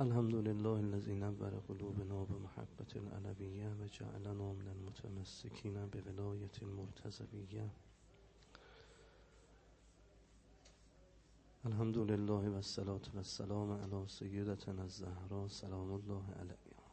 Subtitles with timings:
[0.00, 7.68] الحمد لله الذي نور قلوبنا بمحبة العلوية و جعلنا من المتمسكين بولاية المرتزوية
[11.66, 16.90] الحمد لله و الصلاة و السلام على سيدتنا الزهراء سلام الله عليها.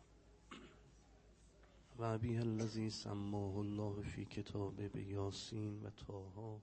[2.00, 2.04] و
[2.42, 6.60] الذي سماه الله في كتابه بياسين و طه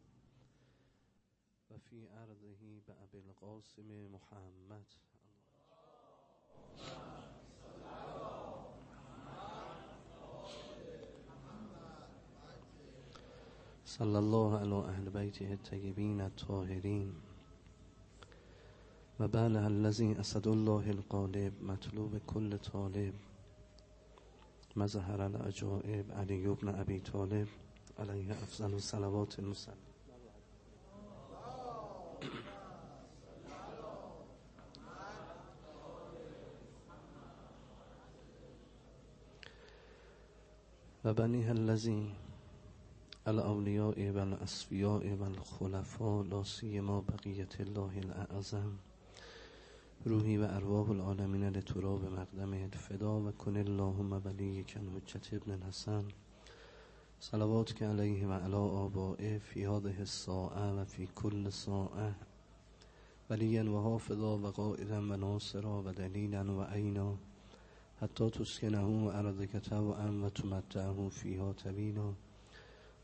[1.70, 2.62] و في عرضه
[3.14, 5.07] القاسم محمد.
[13.84, 17.14] صلى الله على أهل بيته الطيبين الطاهرين.
[19.20, 23.14] وبالها الذي أسد الله القالب مطلوب كل طالب.
[24.76, 27.48] مظهر العجائب علي بن أبي طالب
[27.98, 29.76] عليه أفضل الصلوات المسلم
[41.04, 42.10] و بنیه الذی
[43.26, 48.78] الاولیاء و الاسفیاء و الخلفاء لا سیما بقیت الله الاعظم
[50.04, 56.04] روحی و ارواح العالمین لتراب مقدم الفدا و کن اللهم ولی کن حجت ابن الحسن
[57.20, 62.14] صلوات که علیه و علا آبائه فی هذه الساعه و فی کل ساعه
[63.30, 67.18] ولیا و حافظا و قائدا و ناصرا و دلیلا و عینا
[68.00, 72.14] حتی تسکنه و ارضکته و ام و تمتعه فیها طویلا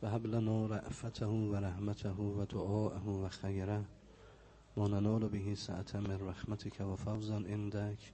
[0.03, 3.85] و حبلنا رعفته و رحمته و دعاءه و خیره
[4.77, 8.13] ما ننال به ساعت من رحمتك و فوزا اندک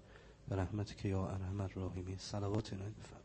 [0.48, 2.16] و رحمتك یا ارحم الراحمین.
[2.18, 3.19] صلوات نبی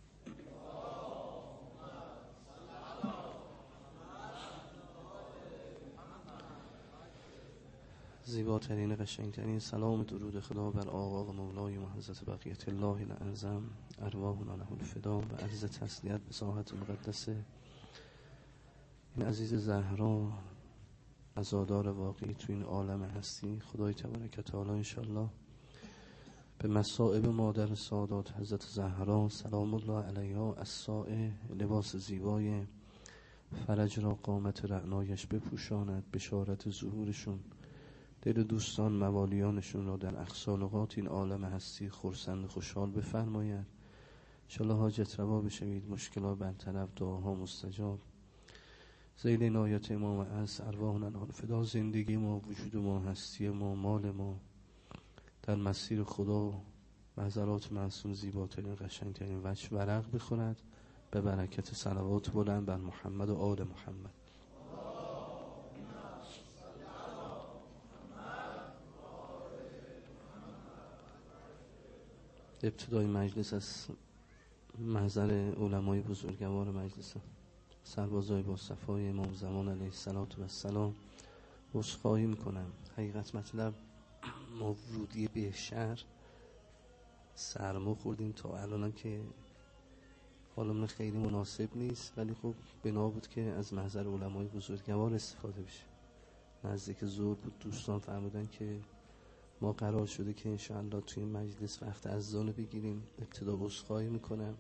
[8.28, 13.64] زیباترین قشنگترین سلام درود خدا بر آقا و مولای محضرت بقیت الله العظم
[14.00, 17.46] ارواحنا له الفدا و عرض تسلیت به ساحت مقدسه
[19.16, 20.32] این عزیز زهرا
[21.36, 23.60] ازادار واقعی تو این عالم هستی.
[23.60, 25.30] خدای تبارک تعالی انشالله
[26.60, 30.90] به مصائب مادر سادات حضرت زهرا سلام الله علیها از
[31.60, 32.64] لباس زیبای
[33.68, 37.40] فرج را قامت رعنایش بپوشاند بشارت ظهورشون.
[38.26, 43.66] دل دوستان موالیانشون را در اقصال این عالم هستی خورسند خوشحال بفرماید.
[44.44, 48.00] انشالله حاجت روا بشوید مشکلات برطرف دعاها مستجاب.
[49.18, 54.40] زیل ما و از ارواح فدا زندگی ما وجود ما هستی ما مال ما.
[55.44, 56.62] در مسیر خدا
[57.18, 60.62] محضرات معصوم زیباترین قشنگترین وجه ورق بخورد.
[61.12, 64.25] به برکت صلوات بلند بر محمد و آل محمد.
[72.64, 73.88] ابتدای مجلس از
[74.80, 77.14] محضر علمای بزرگوار مجلس
[77.84, 79.92] سربازای با صفای امام زمان علیه
[80.42, 80.96] السلام
[82.02, 83.74] خواهی می‌کنم حقیقت مطلب
[84.60, 86.04] ما ورودی به شهر
[87.36, 89.22] سرما خوردیم تا الان که
[90.56, 95.84] حالا خیلی مناسب نیست ولی خب بنا بود که از محضر علمای بزرگوار استفاده بشه.
[96.64, 98.80] نزدیک زور بود دوستان فرمودن که
[99.62, 104.56] ما قرار شده که انشاءالله توی مجلس وقت از زانه بگیریم ابتدا بسخواهی می‌کنم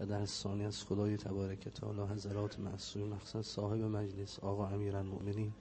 [0.00, 5.52] و در ثانی از خدای تبارک تعالی حضرات معصوم مخصوص صاحب مجلس آقا امیرالمؤمنین.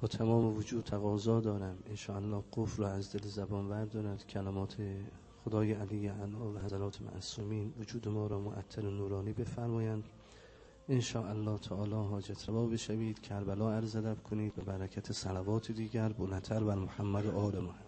[0.00, 1.78] با تمام وجود تقاضا دارم.
[1.86, 4.76] انشاءالله قفل رو از دل زبان وردارد کلمات
[5.44, 10.04] خدای علی عنا و حضرات معصومین وجود ما را معطل نورانی بفرمایند.
[10.88, 16.64] ان الله تعالی حاجت روا بشوید کربلا عرض ادب کنید به برکت صلوات دیگر بلندتر
[16.64, 17.86] بر محمد و آل محمد.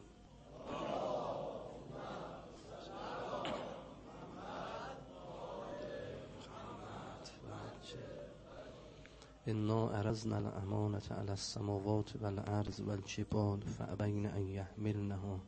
[9.47, 15.41] انا عرضنا الامانت على السماوات والارض والجبال فابین ان يحملنها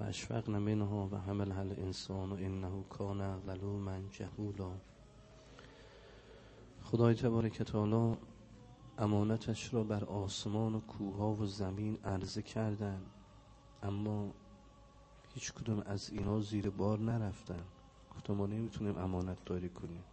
[0.00, 4.93] و اشفقن منها و حملها الانسان انه کان ظلوما جهولا.
[6.94, 8.16] خدای تبارک تعالی
[8.98, 13.02] امانتش را بر آسمان و کوها و زمین عرضه کردن
[13.82, 14.34] اما
[15.34, 17.64] هیچ کدوم از اینا زیر بار نرفتن.
[18.16, 20.04] گفتم ما نمی‌تونیم امانت داری کنیم.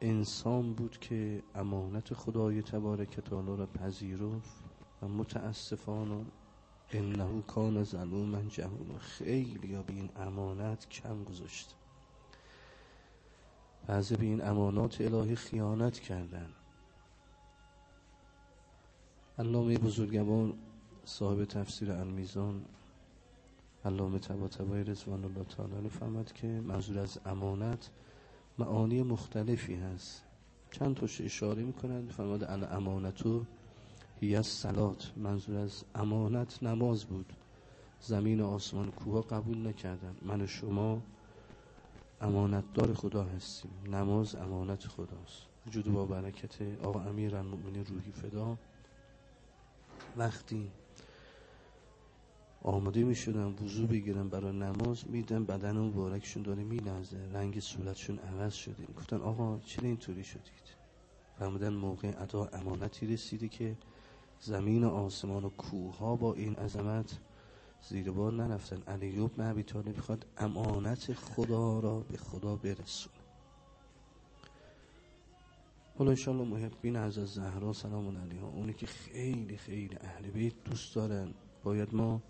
[0.00, 4.64] انسان بود که امانت خدای تبارک تعالی را پذیرفت
[5.02, 6.24] و متاسفانه
[6.90, 8.98] انه کان ظلوما جهولا.
[8.98, 11.76] خیلی یا به این امانت کم گذاشت
[13.86, 16.48] بعضی به این امانات الهی خیانت کردن.
[19.38, 20.52] علامه بزرگوار
[21.04, 22.64] صاحب تفسیر المیزان
[23.84, 27.90] علامه طباطبایی رضوان الله تعالی فهمد که منظور از امانت
[28.58, 30.22] معانی مختلفی هست.
[30.70, 32.10] چند توش اشاره می‌کنند.
[32.10, 33.44] فرماد الامانتو
[34.20, 37.32] هی سلات منظور از امانت نماز بود.
[38.00, 41.02] زمین و آسمان کوها قبول نکردن من و شما
[42.20, 43.70] امانتدار خدا هستیم.
[43.86, 45.46] نماز امانت خداست.
[45.66, 48.58] وجود با برکت آقا امیر المؤمنین روحی فدا.
[50.16, 50.70] وقتی
[52.62, 57.28] آماده می شدن وضو بگیرن برای نماز میدن بدن مبارکشون داره میلرزه.
[57.32, 58.86] رنگ صورتشون عوض شده.
[58.96, 60.80] گفتن آقا چرا اینطوری شدید؟
[61.38, 63.76] فرمودن موقع ادا امانتی رسیده که
[64.40, 67.18] زمین و آسمان و کوه ها با این عظمت
[67.88, 68.82] زیر بار نرفتن.
[68.82, 73.14] علیوب ابی طالب می‌خواد امانت خدا را به خدا برسونه.
[75.98, 78.48] حالا انشالله محبین از زهرا سلام علیها.
[78.48, 81.34] اونی که خیلی خیلی اهل بیت دوست دارن.
[81.64, 82.22] باید ما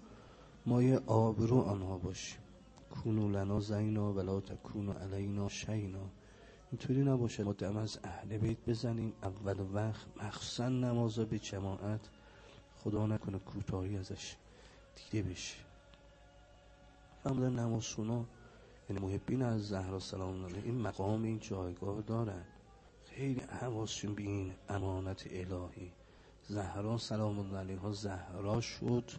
[0.67, 2.41] مایه آبرو آنها باشیم.
[2.91, 6.11] کونو لنا زینا ولا تکونو علینا شینا.
[6.73, 7.45] اینطوری نباشه.
[7.45, 9.13] ما دم از اهل بیت بزنیم.
[9.23, 12.01] اول وقت مخصوصا نمازا به جماعت.
[12.77, 14.37] خدا نکنه کوتاهی ازش.
[14.97, 15.57] دیده بشه.
[17.25, 18.25] فرمودن نمازشونا
[18.91, 20.63] یعنی محبین از زهرا سلام علیه.
[20.65, 22.45] این مقام این جایگاه دارن
[23.05, 25.93] خیلی حواسشون به این امانت الهی.
[26.49, 29.11] زهرا سلام علیها زهرا شد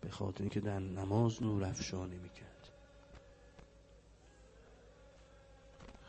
[0.00, 2.68] به خاطر که در نماز نور افشانی می‌کرد.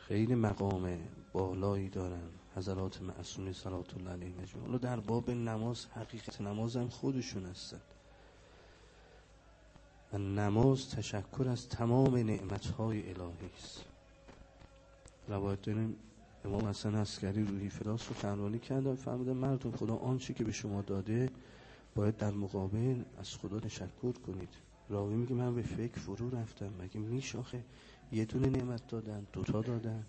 [0.07, 1.00] خیلی مقام
[1.33, 7.45] بالایی دارن حضرات معصومی صلات الله علیه مجموع در باب نماز حقیقت نماز هم خودشون
[7.45, 7.81] هستن.
[10.17, 13.85] نماز تشکر از تمام نعمتهای الهی است.
[15.27, 15.95] روایت داریم
[16.45, 20.81] امام حسن عسکری روحی فراس رو تنرانی کردن فهمیدن مردم خدا آنچه که به شما
[20.81, 21.29] داده
[21.95, 24.50] باید در مقابل از خدا تشکر کنید.
[24.89, 26.69] راوی میگه من به فکر فرو رفتم.
[26.81, 27.63] مگه میش آخه
[28.12, 30.06] یه دونه نعمت دادن دوتا دادن؟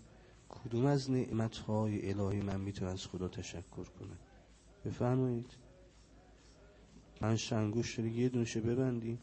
[0.49, 4.17] کدوم از نعمتهای الهی من می‌تونم از خدا تشکر کنم
[4.85, 5.51] بفرمایید.
[7.21, 9.19] من شنگوش داری یه دونشه ببندیم.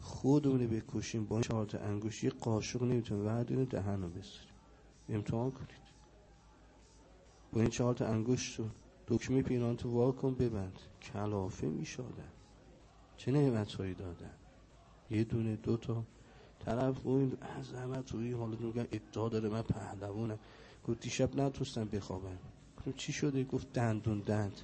[0.00, 4.54] خودمونه بکشیم با چهار تا انگوش یه قاشق نمی‌تونه وردونه دهن رو بساریم
[5.08, 5.86] امتحان کنید.
[7.52, 8.60] با این چهار تا انگوش
[9.08, 10.78] دکمه پیران تو واکن ببند.
[11.02, 12.28] کلافه میشادن
[13.16, 14.34] چه نعمت هایی دادن.
[15.10, 16.04] یه دونه دو تا.
[16.64, 20.38] طرف اون عظمت روی حالا میگن ادعا داره من پهلوانم.
[20.88, 22.38] گفت دیشب نتوستم بخوابم.
[22.96, 24.60] چی شده؟ گفت دندون دند.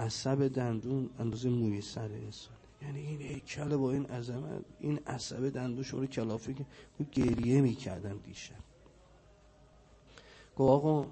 [0.00, 2.59] عصب دندون اندازه موی سر انسان.
[2.82, 6.66] یعنی این هیکل با این عظمت این عصب دندون شما رو کلافه که
[7.12, 8.54] گریه می‌کردم دیشب.
[10.56, 11.06] گفت آقا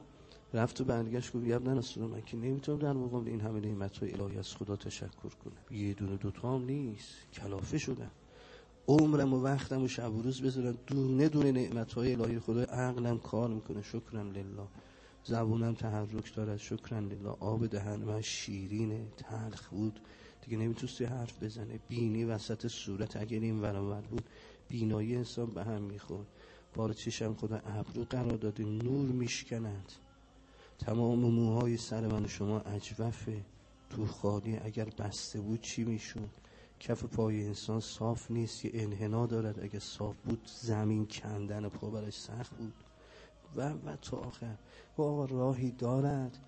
[0.54, 4.14] رفت و برگشت گفت یبن از من که نمی‌تونم در مقابل این همه نعمت های
[4.14, 5.78] الهی از خدا تشکر کنم.
[5.78, 8.10] یه دونه دوتا هم نیست کلافه شدم.
[8.88, 10.78] عمرم و وقتم و شب و روز بذارم.
[10.86, 13.82] دونه دونه نعمت های الهی خدا عقلم کار می‌کنه.
[13.82, 14.66] شکرم لله.
[15.24, 16.56] زبونم تحرک دارد.
[16.56, 17.28] شکرم لله.
[17.28, 19.06] آب دهن من شیرینه.
[19.16, 20.00] تلخ بود.
[20.48, 21.80] دیگه نمی‌تونستی حرف بزنه.
[21.88, 24.24] بینی وسط صورت اگر این ورانور بود
[24.68, 26.26] بینایی انسان به هم می‌خورد.
[26.74, 29.92] بار چشم خدا ابرو قرار داده نور میشکند.
[30.78, 33.44] تمام موهای سر من و شما اجوفه
[33.90, 34.56] تو خالی.
[34.56, 36.28] اگر بسته بود چی میشون
[36.80, 39.60] کف پای انسان صاف نیست یه انحنا دارد.
[39.60, 42.74] اگر صاف بود زمین کندن پا برش سخت بود.
[43.56, 44.56] و و تا آخر.
[44.98, 46.38] و آقا راهی دارد.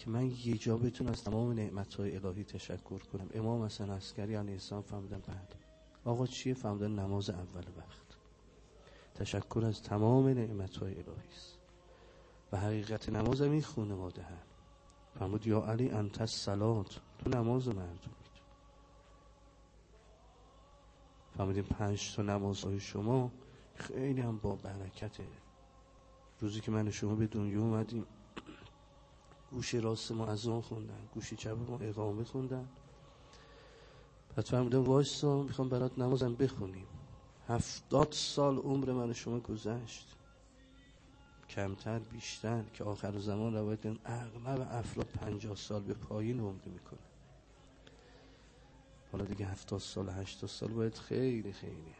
[0.00, 3.28] که من یه جا بتونم از تمام نعمتهای الهی تشکر کنم.
[3.34, 5.54] امام حسن عسکری علیه السلام فهمیدن بعد.
[6.04, 8.16] آقا چیه؟ فهمیدن نماز اول وقت.
[9.14, 11.58] تشکر از تمام نعمتهای الهی است.
[12.52, 14.42] و حقیقت نماز هم این خانواده هم
[15.18, 18.30] فرمود یا علی انت سلات تو نماز مردمید
[21.36, 23.30] فرمودیم پنج تا نمازهای شما
[23.74, 25.26] خیلی هم با برکته.
[26.40, 28.06] روزی که من و شما به دنیا اومدیم
[29.50, 32.68] گوش راست ما از آن خوندن گوش چپ ما اقامه خوندن.
[34.36, 36.86] بعد فرمودم وایسا می‌خوام برات نمازم بخونیم.
[37.48, 40.16] هفتاد سال عمر من شما گذشت.
[41.48, 47.00] کمتر بیشتر که آخر زمان روایت اغلب افراد پنجاه سال به پایین عمر می‌کنه.
[49.12, 51.94] حالا دیگه هفتاد سال هشتاد سال باید خیلی خیلی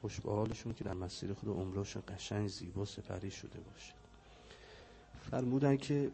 [0.00, 3.92] خوش به حالشون که در مسیر خود عمرشون قشنگ زیبا سپری شده باشه.
[5.30, 6.10] فرمودن که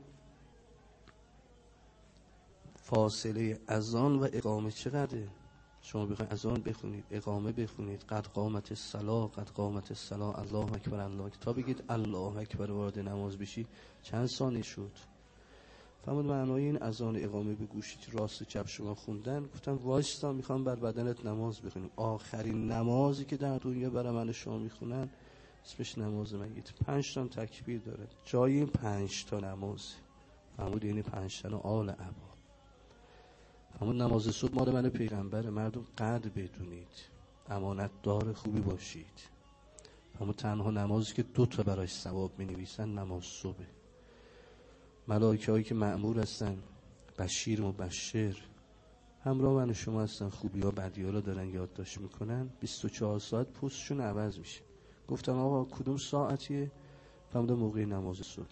[2.94, 5.28] فاصله ازان و اقامه چقدره؟
[5.82, 8.02] شما بخواید از آن بخونید اقامه بخونید.
[8.02, 13.38] قد قامت الصلا قد قامت الصلا الله اکبر الله تا بگید الله اکبر وارد نماز
[13.38, 13.66] بشی
[14.02, 14.90] چند ثانیه شد؟
[16.04, 19.42] فرمود معنای این اذان اقامه به گوشی راست چپ شما خوندن.
[19.42, 24.58] گفتم وایستا می‌خوام بر بدنت نماز بخونیم آخرین نمازی که در دنیا برای من شما
[24.58, 25.08] می‌خونن
[25.64, 26.72] اسمش نماز میت.
[26.72, 28.08] پنج تا تکبیر داره.
[28.24, 29.94] جای این پنج تا نماز.
[30.56, 32.31] فرمود یعنی پنج تا آل عبا
[33.78, 37.12] فرمود نماز صبح مال من پیغمبر مردم قدر بدونید
[37.48, 39.20] امانت دار خوبی باشید.
[40.18, 43.64] فرمود تنها نمازی که دو تا برای ثواب می نویسن نماز صبح.
[45.08, 46.58] ملائکه هایی که معمور هستن
[47.18, 48.36] بشیر و بشیر
[49.24, 52.50] همراه من و شما هستن خوبی ها بدی ها دارن یادداشت می‌کنن.
[52.60, 54.60] 24 ساعت پستشون عوض میشه.
[55.08, 56.70] گفتم آقا کدوم ساعتیه؟
[57.32, 58.46] فرمودن موقع نماز صبح.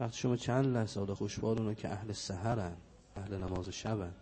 [0.00, 2.76] وقتی شما چند لحظه حالا خوشبال اونا که اهل سهرن
[3.16, 4.14] اهل نماز شبن.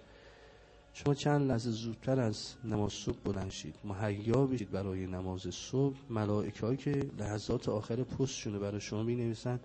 [0.95, 5.97] شما چند لحظه زودتر از نماز صبح بلند شید؟ مهیا بشید برای نماز صبح.
[6.11, 9.61] ملائکه هایی که لحظات آخر پستشونه برای شما می نویسن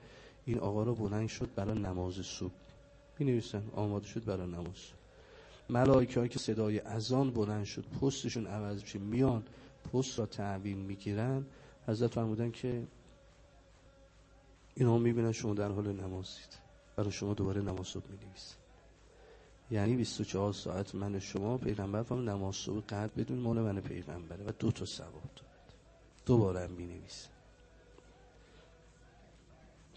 [0.45, 2.51] این آقا رو بلند شد برای نماز صبح.
[3.19, 4.91] می نویسن آماده شد برای نماز
[5.69, 9.43] ملائکه هایی که صدای اذان بلند شد پستشون عوض میشه میان
[9.93, 11.45] پست را تعویم می‌گیرن.
[11.87, 12.87] حضرت فرمودن که
[14.75, 16.57] اینا می‌بینن شما در حال نمازید.
[16.95, 18.55] برای شما دوباره نماز صبح می‌نویسن.
[19.71, 24.51] یعنی 24 ساعت من شما پیغمبر فرمود نماز صبح قد بدون مال من پیغمبره و
[24.59, 25.73] دو تا ثواب دارد.
[26.25, 27.29] دوباره هم بینویسن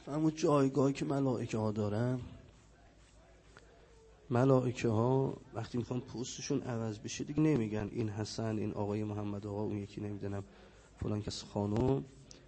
[0.07, 2.21] فرمود جایگاهی که ملائکه ها دارن.
[4.31, 9.62] ملائکه ها وقتی می‌خوان پوستشون عوض بشه دیگه نمیگن این حسن این آقای محمد آقا
[9.62, 10.45] اون یکی نمی‌دونم
[10.97, 12.05] فلان کس خانم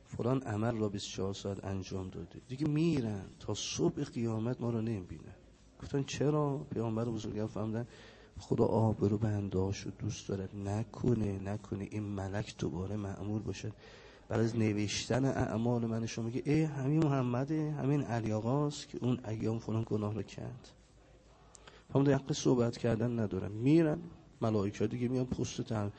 [0.06, 2.40] فلان عمل را 24 ساعت انجام داده.
[2.48, 5.34] دیگه میرن تا صبح قیامت ما رو نمی‌بینن.
[5.82, 7.86] گفتن چرا پیامبر بزرگم فهمدن
[8.38, 11.88] خدا آب رو بنداشت و دوست دارد نکنه نکنه.
[11.90, 13.72] این ملک دوباره معمول باشد
[14.28, 19.18] برای از نوشتن اعمال من شما میگه ای همین محمده همین علی آقاست که اون
[19.28, 20.68] ایام فلان گناه رو کرد.
[21.94, 23.52] هم حق صحبت کردن ندارن.
[23.52, 23.98] میرن
[24.40, 25.92] ملائکه دیگه میان پست تن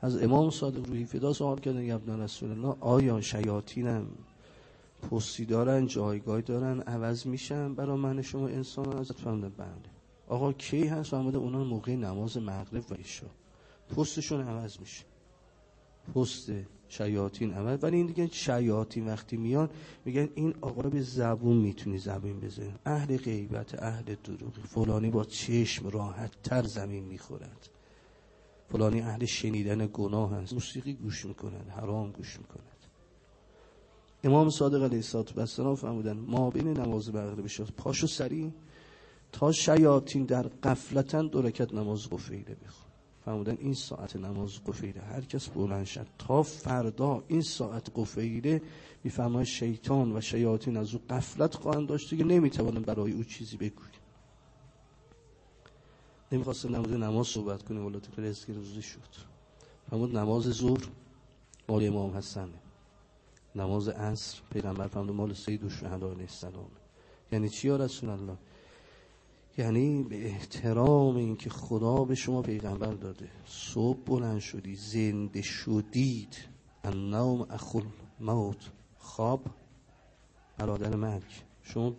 [0.00, 4.06] از امام صادق روحی فدا سوال کردن ابن رسول الله آیا شیاطینم؟
[5.10, 7.74] پستی دارن جایگاه دارن عوض میشن.
[7.74, 9.90] برای من شما انسان ازت فهمدن بله.
[10.28, 13.26] آقا کی هست؟ فهمده اونا موقع نماز مغرب و عشا
[13.96, 15.04] پستشون عوض میشه.
[16.14, 16.52] پست
[16.88, 19.70] شیاطین عمل ولی این دیگه شیاطین وقتی میان
[20.04, 22.74] میگن این آقا به زبون می‌تونی زمین بزنی.
[22.86, 27.68] اهل غیبت اهل دروغی فلانی با چشم راحت تر زمین می‌خورد.
[28.68, 30.52] فلانی اهل شنیدن گناه هست.
[30.52, 32.73] موسیقی گوش می‌کند حرام گوش می‌کند.
[34.24, 35.02] امام صادق علیه
[35.36, 38.52] السلام فرمودن ما بین نماز مغرب شد پاشو سری
[39.32, 42.90] تا شیاطین در قفلتا دو رکت نماز قفیله بخون
[43.24, 48.62] فرمودن این ساعت نماز قفیله هر کس بلند شد تا فردا این ساعت قفیله
[49.04, 54.00] می‌فهمه شیطان و شیاطین از او قفلت خواهند داشته که نمی‌توانن برای او چیزی بگوییم
[56.32, 58.00] نمی‌خواست نماز نماز صحبت کنیم ولی
[58.46, 58.98] که روزی شد.
[59.90, 60.88] فرمود نماز ظهر
[61.68, 62.63] مال امام حسنه.
[63.54, 66.70] نماز عصر پیغمبر فرمود مال سید و شهدا علیه السلام
[67.32, 68.36] یعنی چی یا رسول الله؟
[69.58, 73.28] یعنی به احترام اینکه خدا به شما پیغمبر داده.
[73.46, 76.36] صبح بلند شدی زنده شدید.
[76.84, 77.82] النوم اخل
[78.20, 79.42] موت خواب
[80.58, 81.32] برادر مرگ.
[81.62, 81.96] شما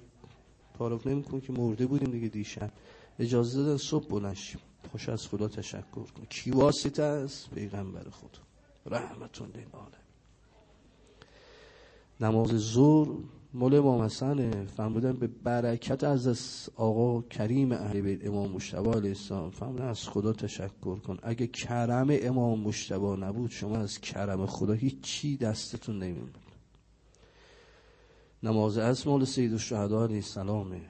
[0.77, 2.71] تعارف نمیکن که مرده بودیم دیگه دیشب.
[3.19, 4.61] اجازه دادن صبح بلند شیم.
[4.91, 6.25] خوش از خدا تشکر کن.
[6.29, 8.41] کی واسطه است؟ پیغمبر خدا
[8.85, 10.04] رحمتون للعالمین.
[12.21, 13.09] نماز ظهر
[13.53, 19.49] مول امام حسن فرمودن به برکت از آقا کریم اهل بیت امام مشتبه علیه السلام.
[19.49, 21.17] فرمودن از خدا تشکر کن.
[21.23, 26.29] اگه کرم امام مشتبه نبود شما از کرم خدا هیچی دستتون نمیمون
[28.43, 30.81] نماز از مال سید الشهدا علیه السلامه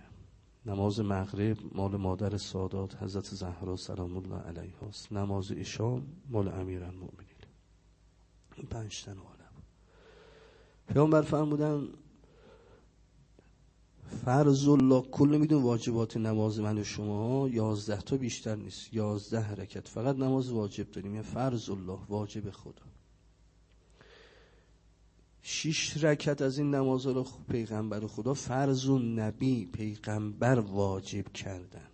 [0.66, 7.36] نماز مغرب مال مادر سادات حضرت زهرا سلام الله علیه هاست نماز اشام مال امیرالمؤمنین.
[8.70, 9.35] پنج تن عالم
[10.88, 11.88] پیامبر فرمودن
[14.26, 18.94] فرض الله کل میدون واجبات نماز من و شما یازده تا بیشتر نیست.
[18.94, 21.16] یازده حرکت فقط نماز واجب داریم.
[21.16, 22.84] یعنی فرض الله واجب خدا.
[25.42, 31.90] شیش رکت از این نماز رو پیغمبر خدا فرض و نبی پیغمبر واجب کردن.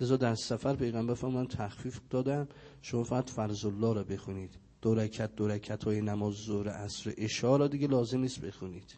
[0.00, 2.48] لذا در سفر پیغمبر من تخفیف دادم
[2.82, 4.65] شما فقط فرض الله رو بخونید.
[4.86, 8.94] دو رکت دو های نماز ظهر عصر اشاره دیگه لازم نیست بخونید.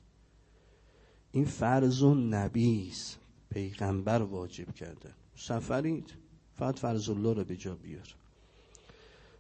[1.33, 3.17] این فرض و نبیس
[3.51, 5.15] پیغمبر واجب کرده.
[5.37, 6.15] سفرید
[6.55, 8.15] فقط فرض الله رو به جا بیار.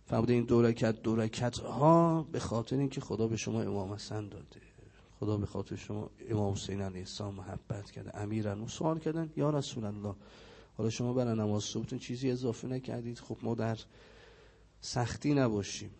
[0.06, 1.28] فرموده این دو رکت دو
[1.64, 4.60] ها به خاطر اینکه خدا به شما امام حسن داده.
[5.20, 8.18] خدا به خاطر شما امام حسین علیه السلام محبت کرده.
[8.18, 10.14] امیرن سوال کردن یا رسول الله
[10.76, 13.78] حالا شما برای نماز صبحتون چیزی اضافه نکردید؟ خب ما در
[14.80, 15.90] سختی نباشیم.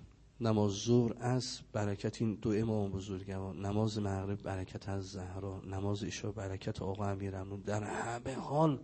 [0.41, 6.33] نماز ظهر از برکت این دو امام بزرگوار نماز مغرب برکت از زهرا نماز عشا
[6.33, 8.81] برکت آقا امیرالمومنین در همه حال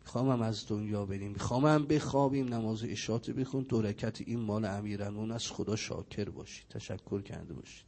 [0.00, 3.62] میخوامم از دنیا بریم میخوامم بخوابیم نماز اشات بخون.
[3.62, 6.68] دو رکت این مال امیرالمومنین از خدا شاکر باشید.
[6.68, 7.84] تشکر کرده باشید.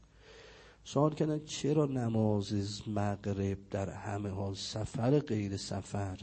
[0.84, 6.18] سوال کردن چرا نماز مغرب در همه حال سفر غیر سفر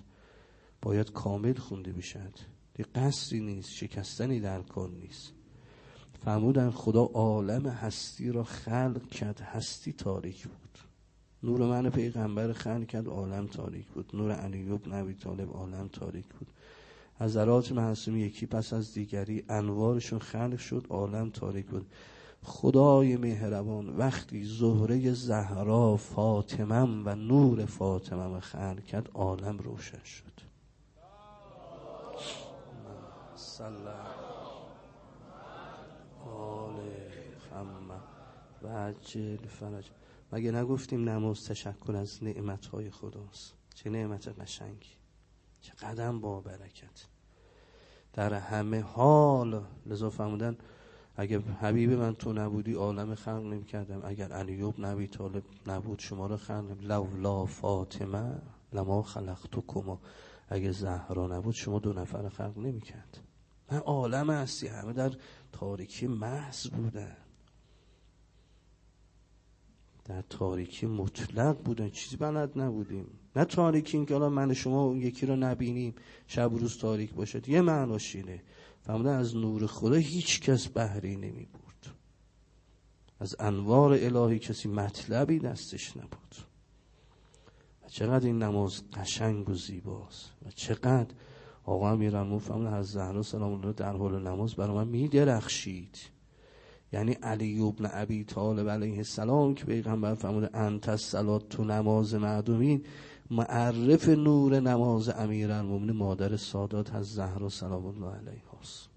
[0.82, 2.34] باید کامل خونده بشد؟
[2.74, 5.34] دی قصری نیست شکستنی در کار نیست.
[6.26, 9.40] فرمودن خدا عالم هستی را خلق کرد.
[9.40, 10.78] هستی تاریک بود.
[11.44, 14.12] نور من پیغمبر خلق کرد عالم تاریک بود.
[14.14, 16.48] نور علی ابن ابی طالب عالم تاریک بود.
[17.20, 21.86] حضرات معصومی یکی پس از دیگری انوارشون خلق شد عالم تاریک بود.
[22.44, 30.42] خدای مهربان وقتی زهره زهرا فاطمه و نور فاطمه خلق کرد عالم روشن شد.
[38.64, 39.92] و جل فرج
[40.32, 44.90] مگه نگفتیم نماز تشکر از نعمتهای خداست؟ چه نعمت قشنگی.
[45.62, 47.06] چه قدم با برکت.
[48.14, 50.58] در همه حال لذا فرمودن
[51.16, 56.28] اگر حبیب من تو نبودی عالم خلق نمی کردم اگر علیوب نبی طالب نبود شما
[56.28, 58.42] رو خلق لولا فاطمه
[58.74, 60.00] لما خلقتو کما
[60.50, 63.20] اگه زهرا نبود شما دو نفر خلق نمی کرد
[63.72, 64.68] من عالم هستی.
[64.68, 65.12] همه در
[65.52, 67.18] تاریکی محض بودن.
[70.06, 71.90] در تاریکی مطلق بودن.
[71.90, 73.08] چیزی بلد نبودیم.
[73.36, 75.96] نه تاریکی این که الان من شما اون یکی رو نبینیم
[76.28, 77.50] شب روز تاریک باشد.
[77.50, 78.44] یه معناش اینه.
[78.82, 81.96] فرمودن از نور خدا هیچ کس بهری نمی برد.
[83.20, 86.36] از انوار الهی کسی مطلبی دستش نبود.
[87.84, 90.32] و چقدر این نماز قشنگ و زیباست.
[90.46, 91.14] و چقدر
[91.64, 95.98] آقا میرم فرمودن از زهرا سلام الله در حال نماز برای من می درخشید
[96.94, 102.86] یعنی علی ابن ابی طالب علیه السلام که پیغمبر فرموده انت الصلات تو نماز معدومین
[103.32, 108.90] معرف نور نماز امیرالمومنین مادر سادات از زهرا سلام الله علیه هست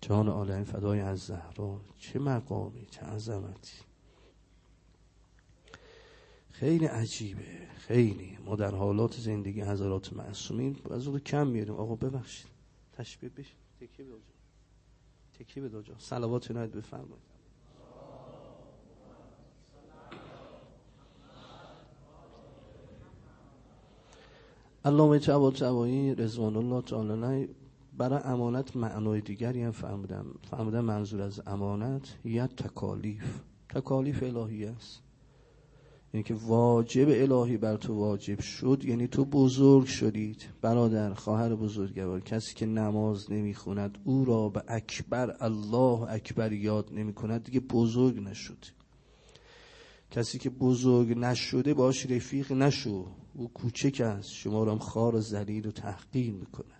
[0.00, 3.87] جان عالم فدای از زهرا چه مقامی چه عظمتی.
[6.60, 7.42] خیلی عجیبه.
[7.76, 8.38] خیلی.
[8.44, 12.50] ما در حالات زندگی حضرات معصومین از کم میاریم آقا ببخشید.
[12.92, 14.06] تشبیه بشه تکیه
[15.38, 17.28] تکی به جا سلوات عنایت بفرمایید.
[24.84, 27.48] علامه جواد جوایی رضوان الله تعالی
[27.98, 33.40] برای امانت معنای دیگری هم فهمیدم فهمیدم منظور از امانت یا تکالیف.
[33.68, 35.07] تکالیف الهی است.
[36.14, 40.48] یعنی که واجب الهی بر تو واجب شد یعنی تو بزرگ شدید.
[40.60, 47.12] برادر خواهر بزرگوار کسی که نماز نمی‌خوند او را به اکبر الله اکبر یاد نمی
[47.12, 48.64] کند دیگه بزرگ نشد.
[50.10, 53.06] کسی که بزرگ نشده باش رفیق نشو.
[53.34, 54.30] او کوچک است.
[54.30, 56.77] شما را خار و زلیل و تحقیر می‌کند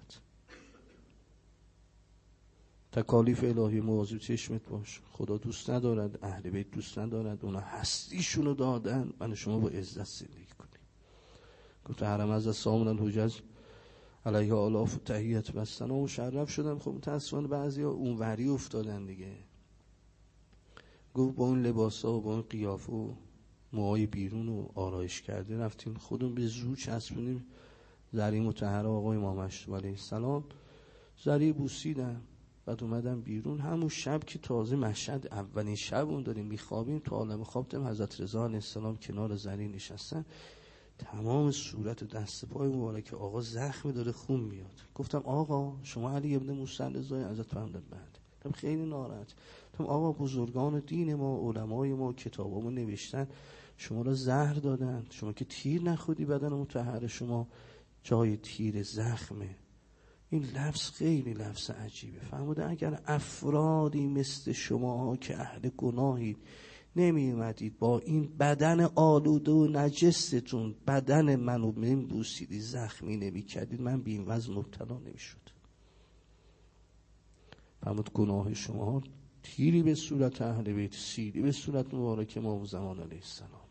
[2.93, 5.01] تکالیف الهی مواظب چشمت باش.
[5.13, 7.45] خدا دوست ندارد اهل بیت دوست ندارد.
[7.45, 9.13] اونا هستیشونو دادن.
[9.21, 10.81] من شما با عزت زندگی کنیم.
[11.85, 13.41] گفت حرم از سامن الحجاج
[14.27, 15.91] علیه آلاف و تحییت بستن.
[15.91, 19.33] و مشرف شدن خب متاسفانه بعضی ها اون وری افتادن دیگه.
[21.15, 23.15] گفت با اون لباس ها و با اون قیافه و
[23.73, 25.95] موهای بیرون و آرایش کرده رفتیم.
[25.95, 27.45] خودمون به زو چسبونیم
[28.13, 30.45] زری متحر آقای مامشتو علیه السلام.
[31.25, 32.21] زری بوسیدن.
[32.69, 33.61] بعد اومدم بیرون.
[33.61, 38.21] همون شب که تازه مشهد اولین شب اون داریم میخوابیم تو عالم خواب دیم حضرت
[38.21, 40.25] رضا علیه السلام کنار زری نشستن.
[40.99, 44.81] تمام صورت و دست پای مبارک آقا زخمی داره خون میاد.
[44.95, 49.35] گفتم آقا شما علی ابن موسی رضای ازت فهمدن بعد تم خیلی ناراحت.
[49.73, 53.29] تم آقا بزرگان دین ما علمای ما کتابامو نوشتن.
[53.77, 55.07] شما را زهر دادن.
[55.11, 57.47] شما که تیر نخودی بدن متحر شما.
[58.03, 59.57] جای تیر زخمه.
[60.31, 62.21] این لفظ خیلی لفظ عجیبه.
[62.21, 66.39] فهموده اگر افرادی مثل شما که اهل گناهید
[66.97, 73.81] نمی اومدید با این بدن آلوده و نجستون بدن منو من بوسیدی زخمی نمی کردید
[73.81, 75.51] من بین وزن مبتلا نمی شد
[77.81, 79.03] فهمود گناه شما
[79.43, 83.69] تیری به صورت اهل بیت سیری به صورت مبارک ما زمان علیه السلام.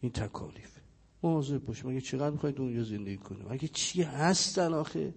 [0.00, 0.80] این تکالیف.
[1.22, 5.14] مواظب باش مگه چقدر می‌خواید دنیا زندگی کنیم؟ مگه چی هستن آخه؟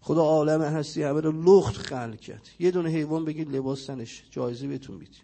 [0.00, 2.48] خدا عالم هستی همه رو لخت خلق کرد.
[2.58, 5.22] یه دونه حیوان بگید لباس تنش جایزه بهتون میدیم.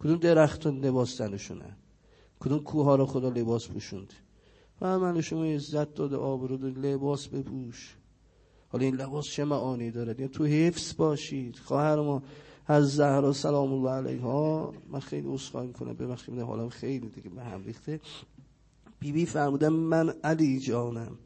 [0.00, 1.76] کدوم درخت لباس تنشونن
[2.40, 4.12] کدوم کوه رو خدا لباس پوشوند؟
[4.80, 7.96] و من شما عزت داده آبرو داده لباس بپوش.
[8.68, 11.56] حالا این لباس چه معانی داره یعنی تو حفظ باشید.
[11.56, 12.22] خواهر ما
[12.66, 14.72] از زهرا سلام الله علیها.
[14.88, 15.92] من خیلی عذرخواهی می‌کنم.
[15.92, 18.00] ببخشید حالا خیلی دیگه به هم ریخته.
[19.00, 21.18] بیبی بی فرمودن من علی جانم.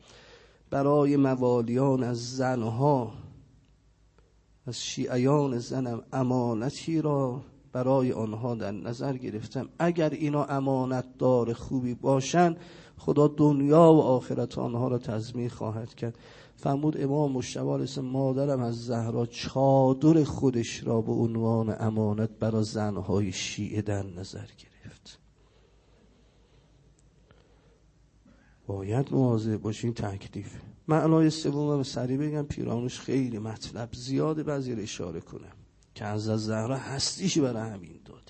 [0.70, 3.12] برای موالیان از زنها
[4.66, 7.40] از شیعیان زنم امانتی را
[7.72, 9.68] برای آنها در نظر گرفتم.
[9.78, 12.56] اگر اینا امانت دار خوبی باشن
[12.98, 16.18] خدا دنیا و آخرت آنها را تضمین خواهد کرد.
[16.56, 23.82] فرمود امام مشتبه مادرم از زهرا چادر خودش را به عنوان امانت برای زنهای شیعه
[23.82, 24.75] در نظر گرفت.
[28.66, 30.54] باید مواظب باشین تکلیف.
[30.88, 35.56] معنای سوم سریع بگم پیرانش خیلی مطلب زیاده بعضی اشاره کنم
[35.94, 38.20] که از زهرا هستیش برای همین دادن.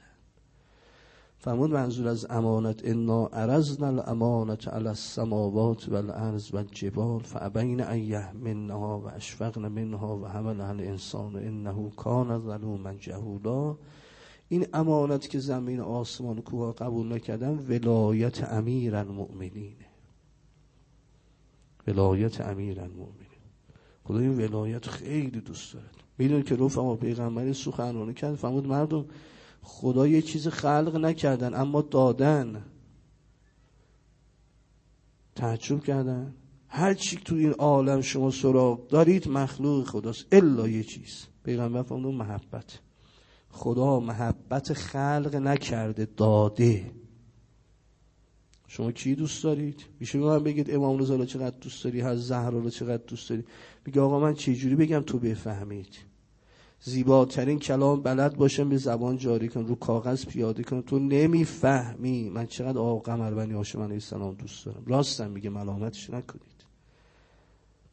[1.38, 9.08] فرمود منظور از امانت انا عرضنا الامانت علی السماوات والارض والجبال فابین ان یحملنها و
[9.08, 13.76] اشفقن منها و حملها الانسان انه کان ظلوما جهولا.
[14.48, 19.85] این امانت که زمین آسمان کوها قبول نکردن ولایت امیر المؤمنینه.
[21.86, 23.26] ولایت امیر المؤمنین
[24.04, 29.04] خدا این ولایت خیلی دوست دارد میدون که رفقا پیغمبری سخنرانی کرد فرمود مردم
[29.62, 32.64] خدا یه چیز خلق نکردن اما دادن.
[35.34, 36.34] تعجب کردن.
[36.68, 41.26] هر چی تو این عالم شما سراغ دارید مخلوق خداست الا یه چیز.
[41.44, 42.78] پیغمبر فرمود محبت.
[43.50, 46.90] خدا محبت خلق نکرده داده.
[48.76, 52.70] شما کی دوست دارید؟ میشه من بگید امام رضا چقدر دوست داری؟ از زهرا رو
[52.70, 53.44] چقدر دوست داری؟
[53.86, 55.98] میگه آقا من چه جوری بگم تو بفهمید؟
[56.80, 60.82] زیباترین کلام بلد باشم به زبان جاری کن رو کاغذ پیاده کن.
[60.82, 62.30] تو نمی‌فهمی.
[62.30, 64.82] من چقدر آقا قمر بنی هاشم علیه السلام دوست دارم.
[64.86, 66.64] راستم میگه ملامتش نکنید.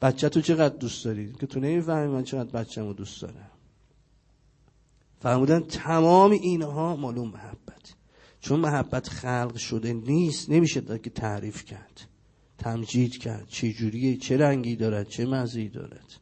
[0.02, 3.52] بچه تو چقدر دوست دارید که تو نمی‌فهمی من چقدر بچم رو دوست دارم.
[5.20, 7.94] فرمودن تمام اینها معلوم محبت.
[8.44, 12.02] چون محبت خلق شده نیست نمیشه که تعریف کرد
[12.58, 16.14] تمجید کرد چه جوریه چه رنگی دارد چه مزی دارد.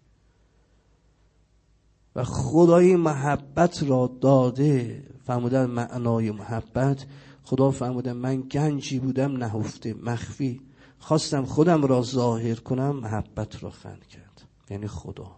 [2.15, 7.05] و خدای محبت را داده فرمودن معنای محبت
[7.43, 10.61] خدا فرمودن من گنجی بودم نهفته مخفی.
[10.99, 14.41] خواستم خودم را ظاهر کنم محبت را خند کرد.
[14.69, 15.35] یعنی خدا.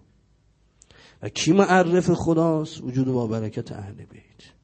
[1.22, 4.63] و کی معرف خداست؟ وجود با برکت اهل بیت.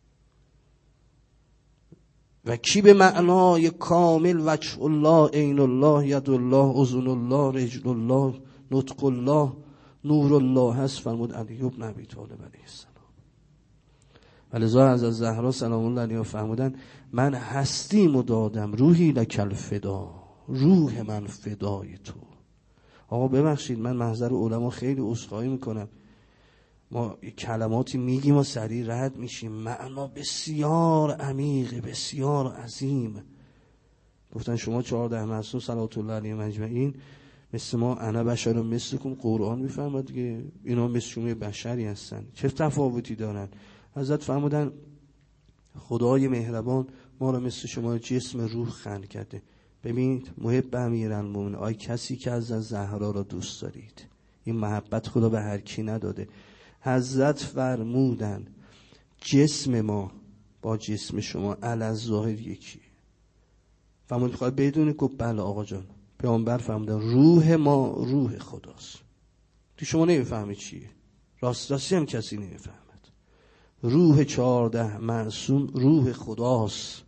[2.45, 8.33] و کی به معنای کامل وجه الله عین الله ید الله اذن الله رجل الله
[8.71, 9.53] نطق الله
[10.05, 12.89] نور الله هست فرمود علی ابن ابی طالب علیه السلام.
[14.53, 16.75] ولذا از زهرا سلام الله علیها فرمودن
[17.13, 20.09] من هستیم دادم روحی لکل فدا
[20.47, 22.19] روح من فدای تو.
[23.07, 25.87] آقا ببخشید من محضر علما خیلی عذرخواهی می‌کنم.
[26.91, 29.51] ما کلماتی میگیم و سریع رد میشیم.
[29.51, 33.23] معنا بسیار عمیق بسیار عظیم.
[34.31, 36.95] گفتن شما چهارده معصوم صلوات الله علیه مجمعین
[37.53, 42.25] مثل ما انا بشر مثل کن قرآن می‌فهمد دیگه اینا مثل شما بشری هستن.
[42.33, 43.49] چه تفاوتی دارن؟
[43.95, 44.71] حضرت فرمودن
[45.79, 46.87] خدای مهربان
[47.19, 49.41] ما رو مثل شما جسم روح خند کرده.
[49.83, 54.05] ببینید محب امیرالمومنین آی کسی که از زهرا را دوست دارید.
[54.43, 56.27] این محبت خدا به هر کی نداده.
[56.81, 58.47] حضرت فرمودن
[59.21, 60.11] جسم ما
[60.61, 62.79] با جسم شما علی ظاهر یکی.
[64.07, 65.85] فرمود خواهد بدونه گفت بله آقا جان.
[66.19, 68.97] پیامبر فرمودن روح ما روح خداست.
[69.77, 70.89] تو شما نمی‌فهمی چیه
[71.41, 72.79] راست راستی هم کسی نمی‌فهمد.
[73.81, 77.03] روح چهارده معصوم روح خداست.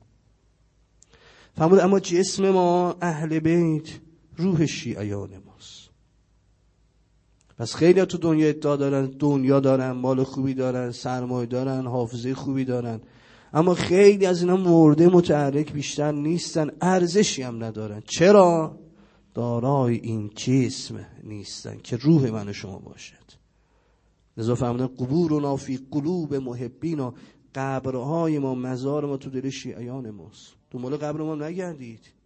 [1.58, 3.90] فرمود اما جسم ما اهل بیت
[4.38, 5.81] روح شیعیان ماست.
[7.62, 12.66] پس خیلی تو دنیا ادعا دارن دنیا دارن مال خوبی دارن سرمایه دارن حافظه خوبی
[12.66, 13.02] دارن.
[13.54, 18.02] اما خیلی از اینا مرده متحرک بیشتر نیستن ارزشی هم ندارن.
[18.06, 18.80] چرا؟
[19.34, 23.16] دارای این جسم نیستن که روح من شما باشد.
[24.38, 27.12] لذا فهمدن قبور و نافی قلوب محبین و
[27.56, 30.54] قبرهای ما مزار ما تو دل شیعیان ماست.
[30.72, 32.21] دنبال قبر ما نگردید.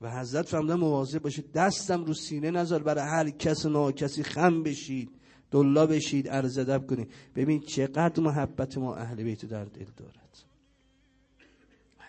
[0.00, 1.52] و حضرت فهمدن مواظب باشید.
[1.52, 5.10] دستم رو سینه نذار برای هر کس و کسی خم بشید
[5.50, 7.12] دلا بشید ارزدب کنید.
[7.34, 10.38] ببین چقدر محبت ما اهل بیت در دل دارد.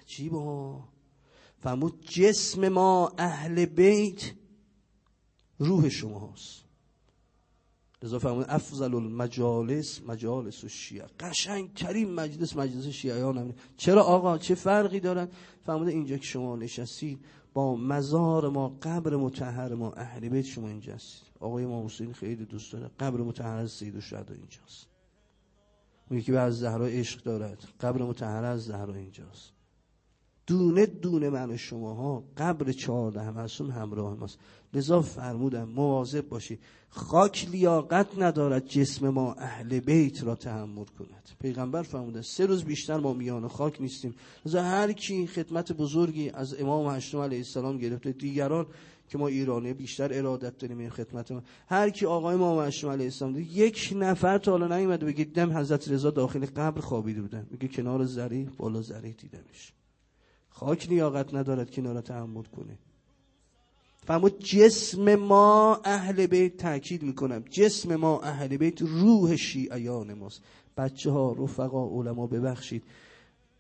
[0.02, 0.84] عجیبا
[1.60, 4.32] فرمود جسم ما اهل بیت
[5.60, 6.68] روح شماست.
[8.04, 14.38] لذا فرمود افضل المجالس مجالس و شیعه قشنگ ترین مجلس مجلس شیعیان هم چرا آقا؟
[14.38, 15.28] چه فرقی دارن
[15.66, 17.20] فرموده اینجا که شما نشستید
[17.54, 22.46] با مزار ما قبر متحر ما اهل بیت شما اینجا هستید آقای ما حسین خیلی
[22.46, 22.90] دوست داره.
[23.00, 24.88] قبر متحر از سید الشهدا اینجاست.
[26.10, 27.68] اون یکی از زهرا عشق دارد.
[27.82, 29.57] قبر متحر از زهرا اینجاست.
[30.48, 34.40] دونه دونه من شما ها قبر چهارده معصوم همراه ماست.
[34.74, 41.30] لذا فرمودم مواظب باشی خاک لیاقت ندارد جسم ما اهل بیت را تحمل کند.
[41.42, 44.16] پیغمبر فرموده سه روز بیشتر ما میان خاک نیستیم.
[44.46, 48.66] لذا هر کی خدمت بزرگی از امام هشتم علیه السلام گرفته دیگران
[49.10, 51.44] که ما ایرانی بیشتر ارادت داریم این خدمت ما.
[51.68, 55.92] هر کی آقای ما هشتم علیه السلام یک نفر تا حالا نیومده بگه دیدم حضرت
[55.92, 57.48] رضا داخل قبر خوابیده بودن.
[57.52, 59.74] میگه کنار زری بالا زری دیدمش.
[60.60, 62.78] خاک لیاقت ندارد که را تحمل کنه.
[64.06, 67.44] فرمود جسم ما اهل بیت تاکید می‌کنم.
[67.50, 70.42] جسم ما اهل بیت روح شیعیان ماست.
[70.78, 72.84] بچه ها رفقا علما ببخشید.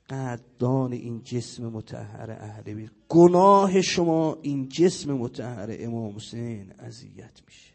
[0.09, 2.91] قدان این جسم متحر اهل بیت.
[3.09, 7.73] گناه شما این جسم متحر امام حسین اذیت میشه.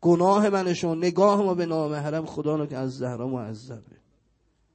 [0.00, 0.94] گناه من شما.
[0.94, 2.26] نگاه ما به نامحرم.
[2.26, 3.96] خدا رو که از زهرا معذبه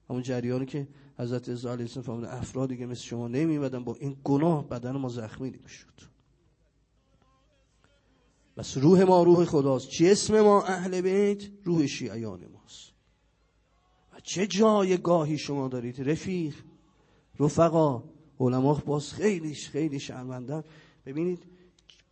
[0.10, 4.18] همون جریانی که حضرت رضا علیه السلام فرمود افرادی که مثل شما نمیمدن با این
[4.24, 6.14] گناه بدن ما زخمی نمی‌شد.
[8.58, 9.90] بس روح ما روح خداست.
[9.90, 12.94] جسم ما؟ اهل بیت؟ روح شیعیان ماست.
[14.14, 16.56] و چه جای گاهی شما دارید رفیق
[17.40, 18.04] رفقا
[18.40, 20.64] علما باز خیلی خیلی شرمندن
[21.06, 21.53] ببینید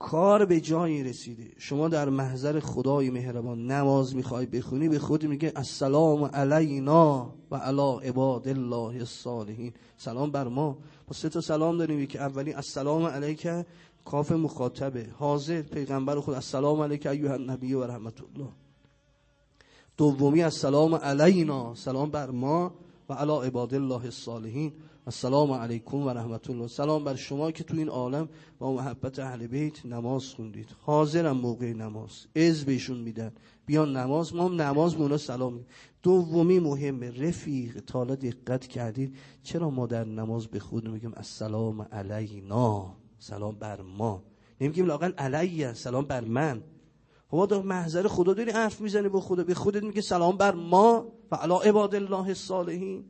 [0.02, 1.52] کار به جایی رسیده.
[1.58, 8.00] شما در محضر خدای مهربان نماز می‌خوای بخونی به خود میگه السلام علینا و علا
[8.00, 9.74] عباد الله الصالحین.
[9.98, 10.78] سلام بر ما.
[11.08, 12.08] با سه تا سلام داریم.
[12.08, 13.48] که اولی السلام علیک
[14.06, 15.08] کاف مخاطبه.
[15.20, 16.36] حاضر پیغمبر خود.
[16.36, 18.50] السلام علیک ایها النبی و رحمت الله.
[19.98, 21.76] دومی السلام علینا.
[21.76, 22.74] سلام بر ما.
[23.12, 24.72] و علا عباد الله الصالحین.
[25.08, 29.48] السلام علیکم و رحمت الله سلام بر شما که تو این عالم با محبت اهل
[29.48, 30.68] بیت نماز خوندید.
[30.82, 32.28] حاضرم موقع نماز.
[32.36, 33.32] از بهشون میدن.
[33.66, 34.36] بیان نماز.
[34.36, 35.60] ما هم نماز مونا سلام.
[36.04, 37.80] دومی مهمه رفیق.
[37.80, 39.16] تالا دقت کردید.
[39.44, 44.24] چرا ما در نماز به خود میگیم السلام علینا؟ سلام بر ما.
[44.62, 45.74] نمیگیم لاقل علیه.
[45.74, 46.64] سلام بر من.
[47.32, 49.44] خب در محضر خدا داری حرف می‌زنی با خدا.
[49.44, 53.06] به خودت میگه سلام بر ما و علا عباد الله الصالحین.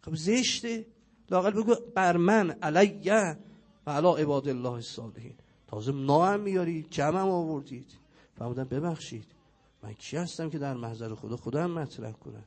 [0.00, 0.86] خب زشته.
[1.30, 3.38] لاقل بگو بر من علیه
[3.86, 5.34] و علا عباد الله الصالحین.
[5.66, 7.98] تازه هم میاری جمع هم آوردید.
[8.38, 9.26] فرمودن ببخشید.
[9.82, 12.44] من کی هستم که در محضر خدا خدا هم مطرح کنم؟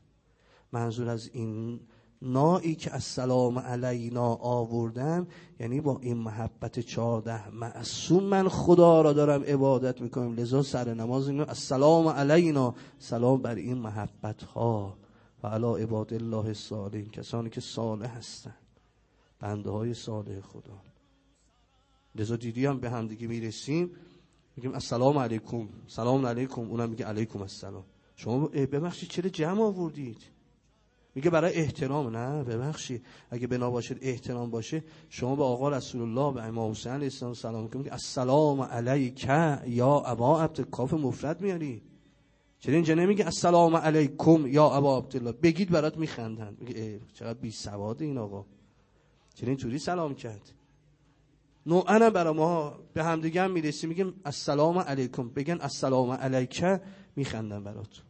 [0.71, 1.79] منظور از این
[2.25, 5.27] نایی که از سلام علینا آوردم
[5.59, 11.29] یعنی با این محبت چهارده معصوم من خدا را دارم عبادت می‌کنم لذا سر نماز
[11.29, 12.75] از السلام علینا.
[12.99, 14.97] سلام بر این محبت ها
[15.43, 18.55] و علا عباد الله الصالحین کسانی که صالح هستند
[19.39, 20.81] بنده های صالح خدا.
[22.15, 23.91] لذا دیدی هم به همدیگه می‌رسیم
[24.55, 25.67] میگیم السلام علیکم.
[25.87, 26.61] سلام علیکم.
[26.61, 27.83] اونم میگه علیکم السلام.
[28.15, 30.34] شما ببخشید چرا جمع آوردید؟
[31.15, 33.05] میگه برای احترام نه؟ ببخشید.
[33.29, 37.33] اگه بنا باشد احترام باشه شما به آقا رسول الله به امام حسین علیه السلام
[37.33, 39.23] سلام کنید السلام علیک
[39.67, 41.81] یا ابا عبد کاف مفرد میاری.
[42.59, 46.57] چرا اینجا نمیگه السلام علیکم یا ابا عبدالله؟ بگید برات میخندن.
[46.59, 48.45] میگه چقدر بی سواد این آقا.
[49.33, 50.51] چرا اینطوری سلام کرد؟
[51.65, 55.29] نوعا برای ما به همدیگه هم می‌رسیم میگیم السلام علیکم.
[55.29, 56.81] بگن السلام علیکه
[57.15, 58.01] میخندن برات.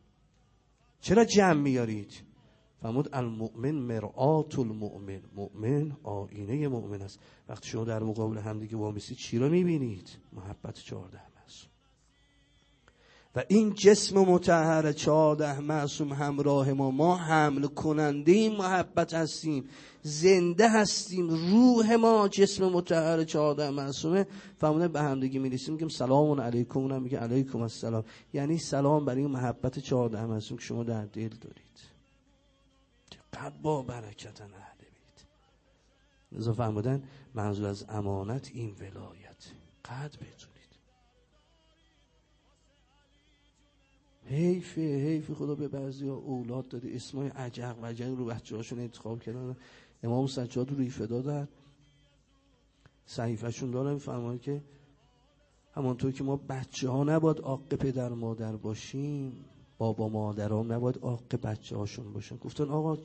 [1.02, 2.14] چرا جمع میارید
[2.82, 5.22] فرمود المؤمن مرآت المؤمن.
[5.36, 7.20] مؤمن آینه مؤمن است.
[7.50, 11.20] وقتی شما در مقابل همدیگه وامیسید چی رو می‌بینید؟ محبت چهارده
[13.36, 16.92] و این جسم متحر چهارده معصوم همراه ما.
[16.92, 19.64] ما حمل کننده محبت هستیم
[20.02, 21.30] زنده هستیم.
[21.30, 24.28] روح ما جسم متحر چهارده معصومه.
[24.58, 26.80] فرمونه به همدیگه می‌رسیم میگیم سلام علیکم.
[26.80, 28.04] اونم میگه علیکم السلام.
[28.34, 31.95] یعنی سلام برای محبت چهارده معصوم که شما در دل دارید.
[33.36, 35.26] چقدر با برکت اهل بیت.
[36.32, 39.52] لذا فرمودن منظور از امانت این ولایت.
[39.86, 40.56] قد بدون
[44.28, 46.96] حیف حیف خدا به بعضی اولاد داده.
[46.96, 49.58] اسمای عجق و عجق رو بچه هاشون انتخاب کردن.
[50.04, 51.48] امام سجاد رو ایفه دادن.
[53.06, 54.64] صحیفهشون دارن فرمان که
[55.74, 59.46] همانطور که ما بچه ها نباید آق پدر مادر باشیم
[59.78, 62.38] بابا مادران نباید آق بچه هاشون باشن.
[62.38, 62.98] گفتن آقا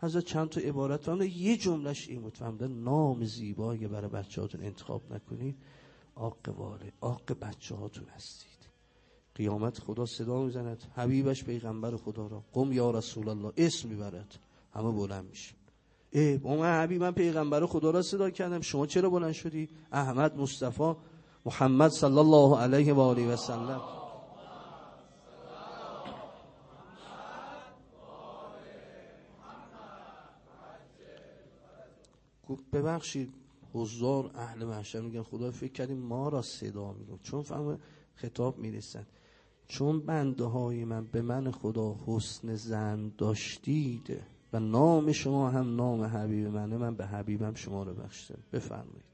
[0.00, 2.36] حضرت چند تا عبارت فهمده یه جملش این بود.
[2.36, 5.56] فهمده نام زیبایی برای بچه هاتون انتخاب نکنید
[6.14, 8.50] آق واله آق بچه هاتون هستید.
[9.34, 10.82] قیامت خدا صدا می‌زند.
[10.96, 12.42] حبیبش پیغمبر خدا را.
[12.52, 14.38] قم یا رسول الله اسم می‌برد.
[14.74, 15.54] همه بلند میشه
[16.10, 18.60] ای با من حبیب پیغمبر خدا را صدا کردم.
[18.60, 20.94] شما چرا بلند شدی؟ احمد مصطفی
[21.44, 24.05] محمد صلی الله علیه و آله و سلم.
[32.48, 33.32] گفت ببخشید
[33.72, 35.00] حضار اهل محشر.
[35.00, 37.78] میگن خدا فکر کردیم ما را صدا میگن چون فهم
[38.14, 39.06] خطاب می‌رسن
[39.68, 44.20] چون بنده های من به من خدا حسن زن داشتید
[44.52, 49.06] و نام شما هم نام حبیب منه من به حبیبم شما رو بخشیدم بفرمایید.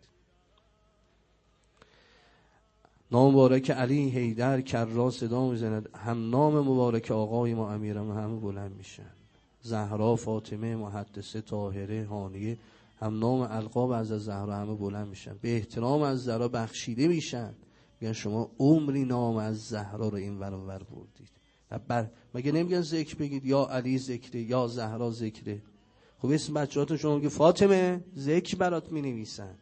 [3.11, 5.89] نام مبارک علی حیدر کررا صدا می‌زند.
[5.95, 9.13] هم نام مبارک آقای ما امیرم همه بلند میشن.
[9.63, 12.59] زهرا فاطمه محدثه طاهره هانیه
[13.03, 15.37] هم نام القاب از زهرا همه بلند میشن.
[15.41, 17.55] به احترام از زهرا بخشیده میشن.
[18.01, 21.31] میگن شما عمری نام از زهرا رو این ور ور بردید.
[21.89, 25.63] بر مگه نمیگن ذکر بگید یا علی ذکره یا زهرا ذکره؟
[26.19, 28.05] خب اسم بچه‌هاتون شما میگه فاطمه.
[28.17, 29.55] ذکر برات می‌نویسن.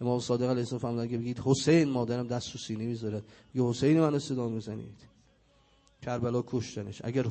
[0.00, 3.22] امام صادق علیه السلام فرمود اگه بگید حسین مادرم دست تو سینه می‌ذاره.
[3.54, 4.98] میگه حسین منو صدا می‌زنید.
[6.02, 7.00] کربلا کشتنش.
[7.04, 7.26] اگر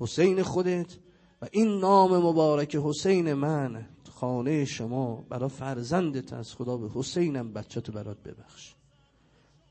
[0.00, 0.96] حسین خودت
[1.42, 7.80] و این نام مبارک حسین من خانه شما برای فرزندت از خدا به حسینم بچه
[7.80, 8.74] تو برات ببخش.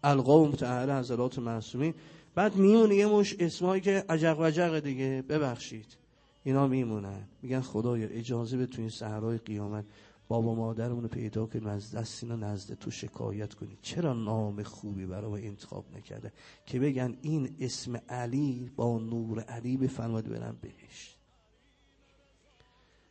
[0.04, 1.94] القاب متعهل حضرات معصومین.
[2.36, 5.24] بعد میمونه یه مش اسمایی که عجق و عجق دیگه.
[5.30, 5.98] ببخشید.
[6.44, 7.28] اینا میمونن.
[7.42, 9.86] میگن خدایا اجازه به تو این قیامت
[10.30, 15.06] بابا مادرمون رو پیدا کنیم از دست اینا نزد تو شکایت کنیم چرا نام خوبی
[15.06, 16.34] برای انتخاب نکرده؟
[16.66, 21.09] که بگن این اسم علی با نور علی بفرماد برم بهش.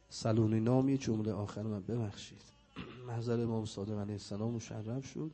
[0.09, 2.43] سلونی نامی جمله آخر من ببخشید.
[3.07, 5.31] محضر امام صادق علیه السلام مشرف شد.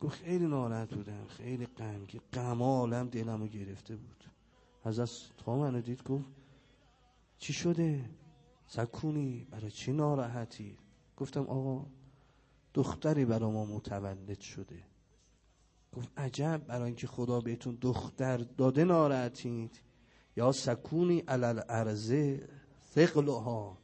[0.00, 4.24] گفت خیلی ناراحت بودم خیلی غمگین غم عالم دلمو گرفته بود.
[4.84, 6.28] حضرت تا منو دید گفت
[7.38, 8.10] چی شده؟
[8.66, 10.76] سکونی؟ برای چی ناراحتی؟
[11.16, 11.86] گفتم آقا
[12.74, 14.82] دختری برای ما متولد شده.
[15.92, 19.80] گفت عجب برای اینکه خدا بهتون دختر داده ناراحتید.
[20.36, 22.48] یا سکونی علل ارزه
[22.94, 23.78] ثقلها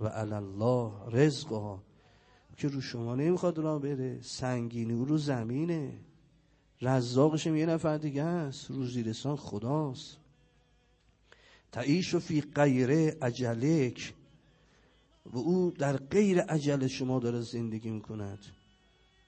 [0.00, 1.82] و الله رزقها.
[2.56, 4.18] که رو شما نمی‌خواد را بره.
[4.22, 5.92] سنگینی او رو زمینه.
[6.82, 8.70] رزاقش یه نفر دیگه است.
[8.70, 10.16] رو زیرستان خداست.
[11.72, 14.14] تعیش فی غیر اجلک
[15.26, 18.38] و او در غیر عجل شما داره زندگی می‌کند.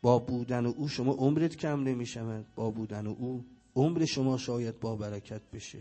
[0.03, 2.47] با بودن او شما عمرت کم نمی‌شود.
[2.57, 3.45] با بودن او
[3.77, 5.79] عمر شما شاید با برکت بشه.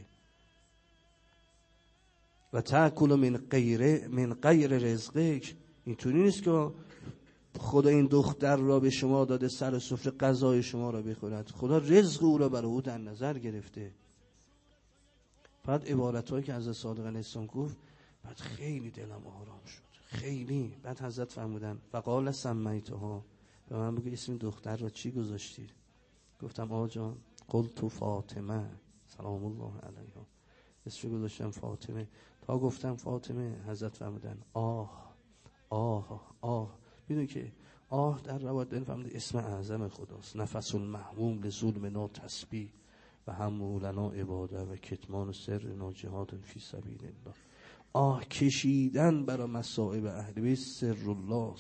[2.53, 6.71] و تاکل من غیر من غیر رزقک اینطوری نیست که
[7.59, 11.47] خدا این دختر را به شما داده سر سفره غذای شما را بخورد.
[11.47, 13.91] خدا رزق او را برای او در نظر گرفته.
[15.65, 17.77] بعد عبارت هایی که از صادق علیه گفت
[18.23, 19.81] بعد خیلی دلم آرام شد.
[20.05, 20.75] خیلی.
[20.83, 23.25] بعد حضرت فرمودن فقال سمیتها.
[23.69, 25.69] به من بگو اسم دختر را چی گذاشتید
[26.41, 28.69] گفتم آقا جان قلت فاطمه.
[29.17, 30.25] سلام الله علیها.
[30.85, 32.07] اسم گذاشتم فاطمه.
[32.57, 35.15] گفتم فاطمه حضرت فرمودن آه
[35.69, 36.77] آه آه.
[37.09, 37.51] می‌دونی که
[37.89, 40.35] آه در روایت داریم فهمید اسم اعظم خداست.
[40.35, 42.69] نفس المحموم لظلم نا تسبیح
[43.27, 47.35] و هم لنا عباده و کتمان سر نا جهاد فی سبیل الله.
[47.93, 51.55] آه کشیدن برای مصائب اهل بیت سر الله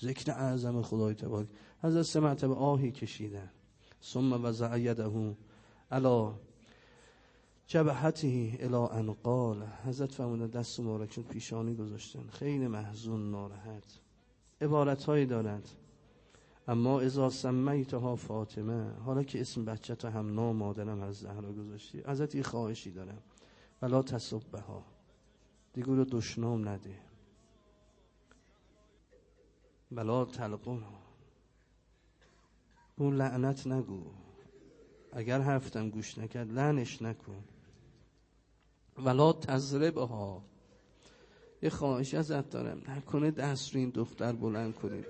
[0.00, 1.48] ذکر اعظم خدای تبارک.
[1.82, 3.50] از سه مرتبه آهی کشیدن.
[4.02, 5.36] ثم وضع یده
[5.90, 6.34] علا
[7.66, 12.28] جبهته الا ان قال حضرت فرمودن دست مبارکشون پیشانی گذاشتن.
[12.30, 14.00] خیلی محزون ناراحت.
[14.60, 15.68] عبارت هایی دارد
[16.68, 22.02] اما ازا سمیتها فاطمه حالا که اسم بچه تا هم نام مادرم از زهرا گذاشتی
[22.02, 23.22] ازت یه خواهشی دارم.
[23.82, 24.84] ولا تصبه ها
[25.72, 26.98] دیگه رو دشنام نده.
[29.90, 30.84] بلا تلقون
[32.96, 34.02] اون لعنت نگو.
[35.12, 37.44] اگر حرفتم گوش نکرد لعنش نکن.
[38.98, 40.42] ولا تزربه ها
[41.62, 45.04] یه خواهش ازت دارم نکنه دست رو این دختر بلند کنید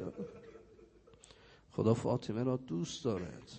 [1.72, 3.52] خدا فاطمه را دوست دارد.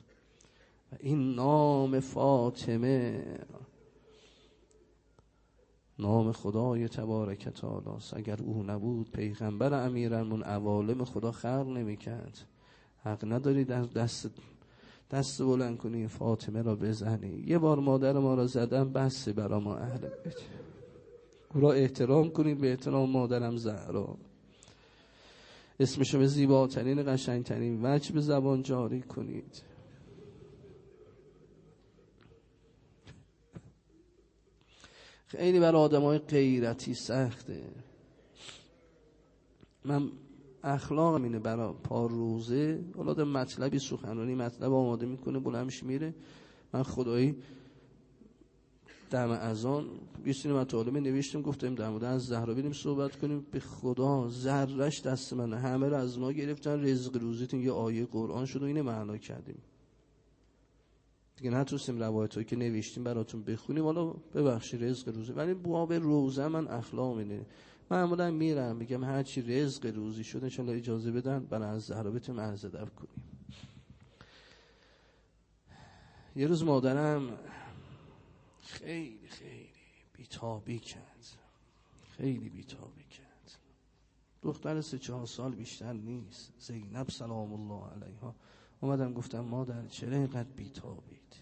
[0.92, 3.26] و این نام فاطمه
[6.00, 12.48] نام خدای تبارک تعالی اگر او نبود پیغمبر امیرالمون عوالم خدا خلق نمی‌کرد.
[13.04, 14.30] حق نداری در دست
[15.12, 17.44] دست بلند کنی فاطمه را بزنی.
[17.48, 20.42] یه بار مادر ما را زدم بسی برا ما اهل بیت.
[21.54, 24.18] او را احترام کنیم به احترام مادرم زهرا.
[25.80, 29.62] اسمشو به زیباترین قشنگترین وجه به زبان جاری کنید.
[35.28, 37.64] خیلی برای آدم های غیرتی سخته.
[39.86, 40.12] من
[40.66, 42.84] اخلاق اینه برای پار روزه.
[42.98, 46.14] حالا مطلبی سخنرانی مطلب آماده می‌کنه بلندش میره.
[46.74, 47.36] من خدایی
[49.12, 49.86] دم ازان
[50.26, 53.46] یه مطالبه نوشتیم گفتیم در مورد از زهرا بریم صحبت کنیم.
[53.52, 56.84] به خدا ذرش دست من همه رو از ما گرفتن.
[56.84, 59.58] رزق روزیتون یه آیه قرآن شد و اینه معنا کردیم.
[61.38, 63.84] دیگه نتونستیم روایت که نوشتیم براتون بخونیم.
[63.84, 65.32] حالا ببخشید رزق روزی.
[65.32, 67.46] ولی باب روزه من اخلاق اینه.
[67.92, 71.46] معمولا میرم میگم هر چی رزق روزی شد انشالله اجازه بدن.
[71.46, 73.24] برای از زهرا بتونیم عرض کنیم.
[76.36, 77.38] یه روز مادرم
[78.62, 79.70] خیلی خیلی
[80.14, 81.26] بیتابی کرد.
[82.18, 83.26] خیلی بیتابی کرد.
[84.42, 86.54] دختر سه چهار سال بیشتر نیست.
[86.60, 88.36] زینب سلام الله علیها.
[88.82, 91.36] اومدم گفتم مادر چرا اینقدر بیتابید؟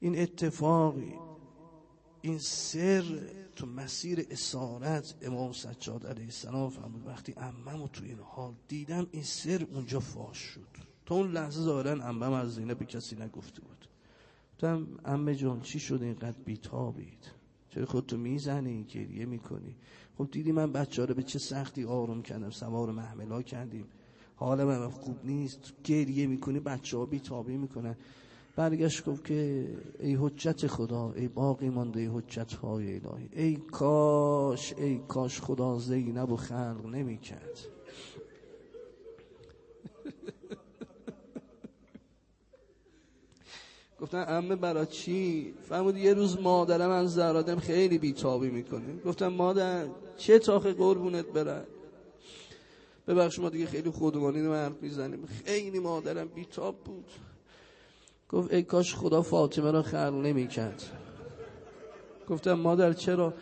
[0.00, 1.14] این اتفاقی
[2.26, 3.04] این سر
[3.56, 9.22] تو مسیر اسارت امام سجاد علیه السلام فرمود وقتی اممو تو این حال دیدم این
[9.22, 10.60] سر اونجا فاش شد.
[11.06, 13.88] تا اون لحظه ظاهرا امم از زینب به کسی نگفته بود.
[14.52, 17.30] گفتم امه جان چی شد اینقدر بیتابید؟
[17.70, 19.76] چرا خودتو می‌زنی؟ گریه می‌کنی؟
[20.18, 23.86] خب دیدی من بچه رو به چه سختی آروم کردم سوار محملا کردیم.
[24.36, 25.72] حال من خوب نیست.
[25.84, 27.96] گریه می‌کنی بچه ها بیتابی می‌کنن.
[28.56, 29.68] برگشت گفت که
[30.00, 33.28] ای حجت خدا ای باقی مانده ای حجت های الهی.
[33.32, 37.58] ای کاش ای کاش خدا زینب و خلق نمی‌کرد.
[44.00, 49.00] گفتن امه برا چی؟ فرمود یه روز مادرم از زرادم خیلی بیتابی می‌کنه.
[49.04, 49.86] گفتم مادر
[50.16, 51.64] چه تاخه قربونت برن
[53.06, 55.26] ببخش ما دیگه خیلی خودمانی رو حرف می‌زنیم.
[55.26, 57.10] خیلی مادرم بیتاب بود.
[58.30, 60.82] گفت ای کاش خدا فاطمه را خلق نمی‌کرد.
[62.28, 63.34] گفتم مادر چرا؟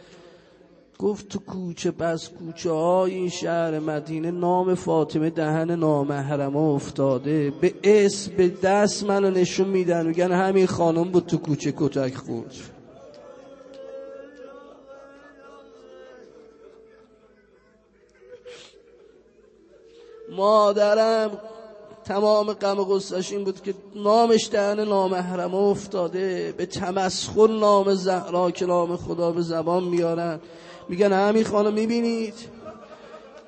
[0.98, 7.50] گفت تو کوچه بس کوچه های این شهر مدینه نام فاطمه دهن نامحرمه افتاده.
[7.50, 10.06] به اسم به دست منو نشون میدن.
[10.06, 12.54] میگن همین خانم بود تو کوچه کتک خورد.
[20.36, 21.30] مادرم
[22.04, 26.54] تمام غم غصهش این بود که نامش دهن نامحرمه افتاده.
[26.56, 30.40] به تمسخر نام زهرا که نام خدا به زبان میارن.
[30.88, 32.34] میگن همین خانم می‌بینید؟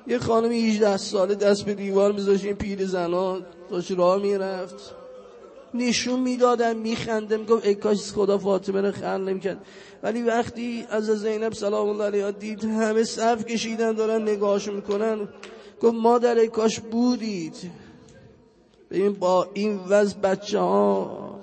[0.07, 4.95] یه خانم 18 ساله دست به دیوار میذاشت این پیر زنان داشت راه می‌رفت.
[5.73, 9.57] نشون می‌دادن میخنده می‌گفت ای کاش خدا فاطمه رو خلق نمی‌کرد.
[10.03, 15.27] ولی وقتی از زینب سلام الله علیها دید همه صف کشیدن دارن نگاهش می‌کنن.
[15.81, 17.55] گفت مادر ای کاش بودید.
[18.91, 21.39] ببین با این وضع بچه ها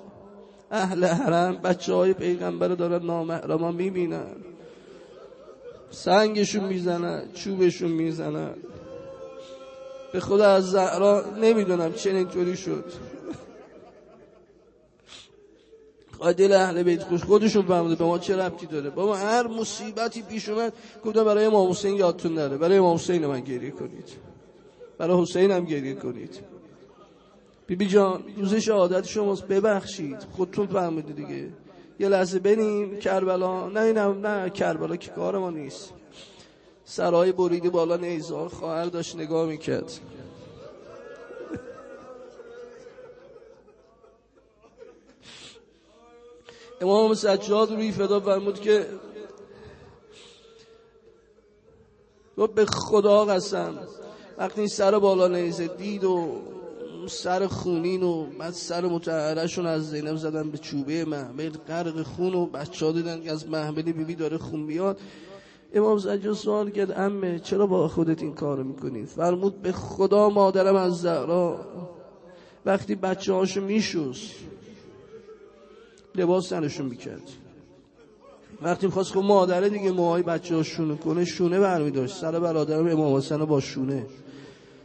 [0.70, 4.36] اهل حرم بچه های پیغمبر دارن نامحرمان می‌بینن.
[5.90, 8.55] سنگشون می‌زنن چوبشون می‌زنن.
[10.12, 12.84] به خدا از زهرا نمی‌دونم چه اینطوری شد
[16.36, 20.49] دل اهل بیت خوش خودشون فهمده به ما چه ربطی داره؟ بابا هر مصیبتی پیش
[20.49, 20.72] اومد
[21.05, 22.57] گفتم برای امام حسین یادتون نره.
[22.57, 24.09] برای امام حسین من گریه کنید.
[24.99, 26.54] برای حسین هم گریه کنید.
[27.67, 30.27] بیبی جان روز شهادت شماست ببخشید.
[30.37, 31.53] خودتون فهمیدید دیگه.
[31.99, 33.69] یه لحظه بریم کربلا.
[33.69, 35.93] نه اینم نه کربلا که کار ما نیست.
[36.85, 39.93] سرای بریده بالا نیزار خواهر داشت نگاه می‌کرد.
[46.81, 48.87] امام سجاد روی فدا فرمود که
[52.55, 53.79] به خدا قسم
[54.39, 56.43] وقتی سر بالا نیزه دید و
[57.09, 62.47] سر خونین و بعد سر متحرشون از زینب زدن به چوبه محمل غرق خون و
[62.47, 65.01] بچه ها دیدن که از محملی بیبی داره خون میاد.
[65.75, 70.77] امام زجا سوال کرد امه چرا با خودت این کارو می‌کنی؟ فرمود به خدا مادرم
[70.77, 71.61] از زهرا.
[72.67, 74.31] وقتی بچه هاشو میشوست
[76.15, 77.31] لباس تنشون می‌کرد.
[78.63, 83.17] وقتی خواست خب مادره دیگه موهای بچه ها کنه شونه برمی داشت سر برادرم امام
[83.17, 84.07] حسن با شونه.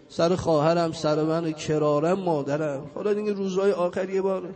[0.09, 2.91] سر خواهرم سر من کرارم مادرم.
[2.95, 4.49] حالا دیگه روزهای آخر یه بار.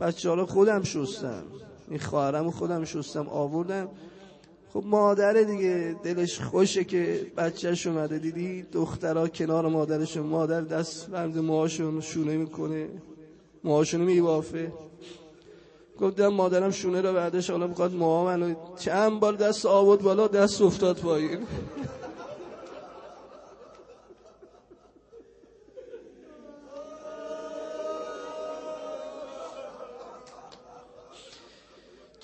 [0.00, 1.42] بچه حالا خودم شستم.
[1.88, 3.88] این خواهرم خودم شستم آوردم.
[4.72, 11.38] خب مادره دیگه دلش خوشه که بچهش اومده دیدی؟ دخترها کنار مادرشون مادر دست بند
[11.38, 12.88] موهاشون شونه می‌کنه.
[13.64, 14.72] موهاشونو میبافه.
[16.00, 20.62] گفتم مادرم شونه رو بعدش حالا می‌خواد موها منو چند بار دست آورد بالا دست
[20.62, 21.38] افتاد پایین.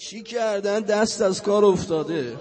[0.04, 2.36] چی کردن؟ دست از کار افتاده.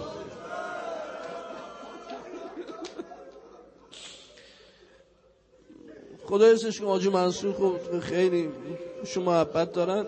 [6.26, 8.50] خدا ارسش که آجو منصور خب خیلی
[9.06, 10.06] شما محبت دارن.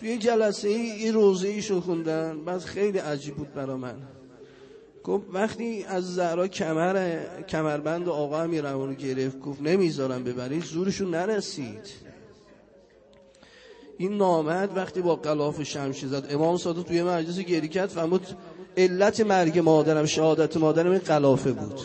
[0.00, 2.44] توی جلسه ای این روزه ایشو خوندن.
[2.44, 3.96] بعد خیلی عجیب بود برا من.
[5.04, 12.13] گفت وقتی از زهرا کمر کمربند آقا امیرمون رو گرفت گفت نمی‌ذارم ببرید زورشون نرسید.
[13.98, 16.26] این نامد وقتی با قلاف شمشی زد.
[16.30, 18.26] امام صادق توی مجلس گری کرد فهمود
[18.76, 21.80] علت مرگ مادرم شهادت مادرم این قلافه بود.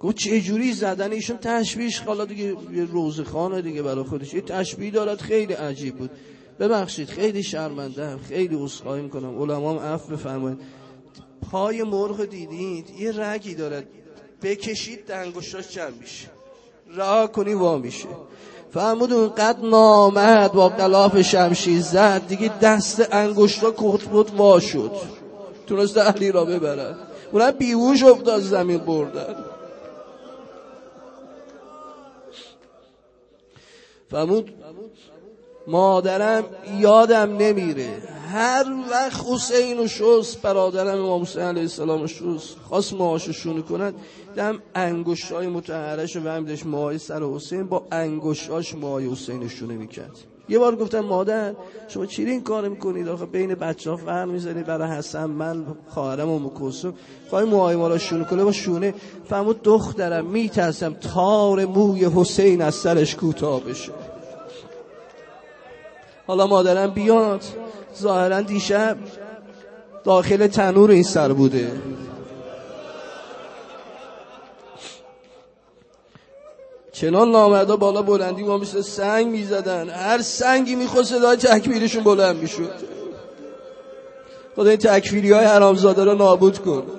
[0.00, 4.34] گفت چه جوری زدن؟ ایشون تشبیهش حالا دیگه یه روزخانه دیگه برای خودش.
[4.34, 6.10] یه تشبیه دارد خیلی عجیب بود.
[6.60, 9.42] ببخشید خیلی شرمنده خیلی عذرخواهی می‌کنم.
[9.42, 10.58] علمام عفو بفرمایید.
[11.50, 13.88] پای مرغ دیدید؟ یه رگی دارد.
[14.42, 16.28] بکشید دنگشتاش چند میشه.
[16.96, 18.08] رها کنی وا میشه.
[18.72, 22.26] فرمود اونقدر نامد با قلاف شمشیر زد.
[22.28, 24.92] دیگه دست انگشتا کت بود وا شد.
[25.66, 26.96] تونست علی را ببرد.
[27.32, 29.34] اونم بیهوش افتاد زمین بردن.
[34.10, 34.50] فرمود
[35.66, 36.44] مادرم
[36.78, 38.02] یادم نمیره.
[38.32, 43.62] هر وقت حسین و شست برادرم امام حسین علیه السلام و شست خواست ماهاشو شونه
[43.62, 43.94] کنند
[44.36, 50.18] دم انگشت های متحرش و همیدش ماهای سر حسین با انگشتاش ماهای حسین شونه می‌کرد.
[50.48, 51.54] یه بار گفتم مادر
[51.88, 54.66] شما چیری این کار می‌کنید؟ آخه بین بچه ها فرق می‌زنید.
[54.66, 56.94] برای حسن من خواهرم و مکسم
[57.30, 58.94] خواهی موهای ما را شونه کنه؟ با شونه.
[59.28, 63.92] فهمود دخترم میترسم تار موی حسین از سرش کوتاه بشه.
[66.26, 67.44] حالا مادرم بیاد.
[68.00, 68.96] ظاهرا دیشب
[70.04, 71.72] داخل تنور این سر بوده.
[76.92, 79.88] چنان نامردا بالا بلندی ما مثل سنگ می‌زدن.
[79.88, 82.72] هر سنگی می‌خواست صدای تکبیرشون بلند می‌شد.
[84.56, 86.82] خدا این تکفیری های حرامزاده رو نابود کن.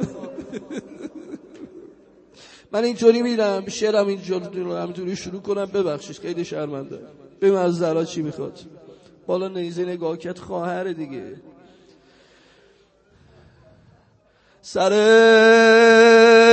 [2.74, 3.68] من اینطوری میرم.
[3.68, 5.66] شعرم اینجوری رو همینطوری شروع کنم.
[5.66, 7.00] ببخشید خیلی شرمنده.
[7.42, 8.60] ببین از زرا چی می‌خواد.
[9.28, 11.24] بالا نیزه نگاه کرد خواهر دیگه.
[14.62, 14.94] سر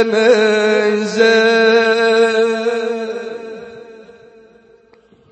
[0.03, 1.88] نیزه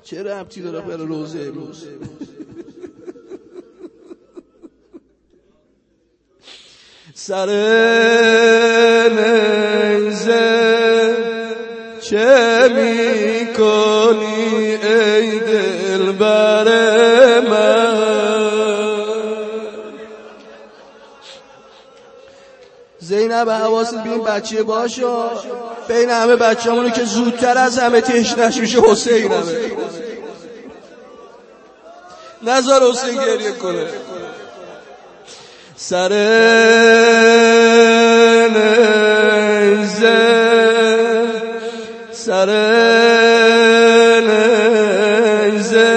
[0.09, 1.87] چه ربطی داره برای روزه امروز
[7.13, 7.49] سر
[9.09, 10.37] نیزه
[12.01, 14.25] چه می‌کنی
[14.75, 16.67] ای دلبر
[17.39, 17.97] من؟
[22.99, 25.29] زینب حواست بین بچه باشا
[25.87, 29.86] بین همه بچه که زودتر از همه تشنش میشه حسین همه
[32.43, 33.87] نظر حسین گریه کنه.
[35.75, 36.13] سر
[39.77, 40.27] نیزه
[42.11, 42.49] سر
[45.47, 45.89] نیزه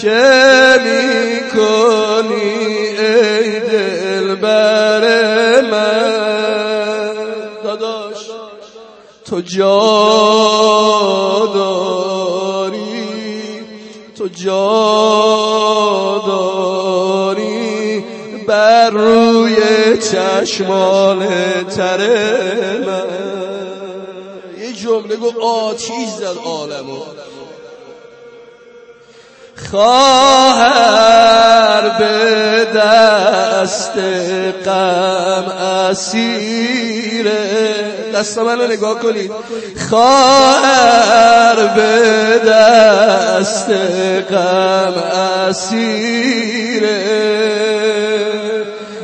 [0.00, 2.34] چه می‌کنی
[2.98, 5.04] ای دلبر
[5.60, 7.14] من؟
[7.64, 8.30] داداش
[9.24, 9.83] تو جا
[20.44, 21.28] چشمان
[21.76, 21.98] تر
[22.86, 23.02] من.
[24.60, 27.02] یه جمله گو آتیش زد عالمو.
[29.70, 30.78] خواهر
[31.98, 33.98] به دست
[34.64, 35.44] غم
[35.88, 37.32] اسیره
[38.14, 39.30] دست منو نگاه کنید.
[39.90, 43.70] خواهر به دست
[44.30, 44.94] غم
[45.48, 46.04] اسیره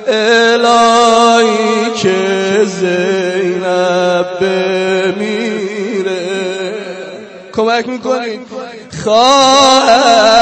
[0.07, 1.00] الهی
[2.03, 5.41] که زینب بمیره.
[7.53, 8.41] کمک می‌کنید
[9.05, 10.41] خواهر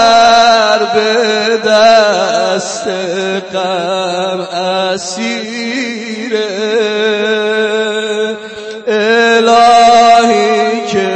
[0.95, 2.89] به دست
[3.53, 5.19] غم اسیره.
[8.89, 11.09] الهی که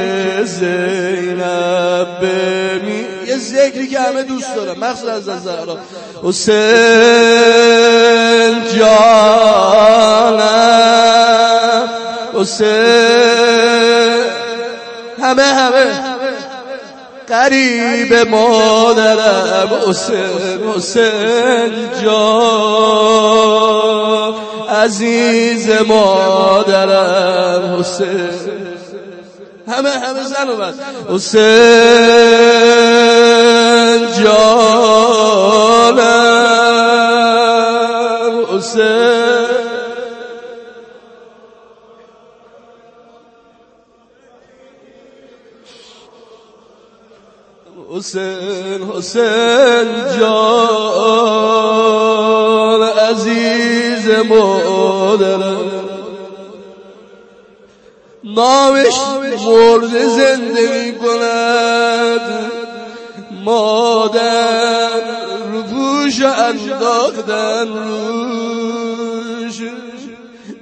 [0.45, 5.79] زینب بمی یه ذکری که همه دوست دارم مخصوص از زهرا
[6.23, 6.53] حسین
[8.79, 9.22] جانم
[12.43, 14.25] حسین.
[15.23, 15.87] همه همه.
[17.29, 21.73] قریب مادرم حسین حسین
[22.03, 22.33] جان.
[24.69, 28.31] عزیز مادرم حسین.
[29.69, 30.75] همه همه زن و من
[31.15, 31.43] حسین
[34.25, 35.43] جانم
[38.57, 39.12] حسین.
[48.03, 49.89] حسین حسین
[50.19, 51.23] جان
[52.83, 55.71] عزیز مادرم.
[58.25, 58.95] نامش
[59.47, 62.21] مرد زنده می کند
[63.45, 65.01] مادر
[65.53, 69.59] رو پوش انداختن روش.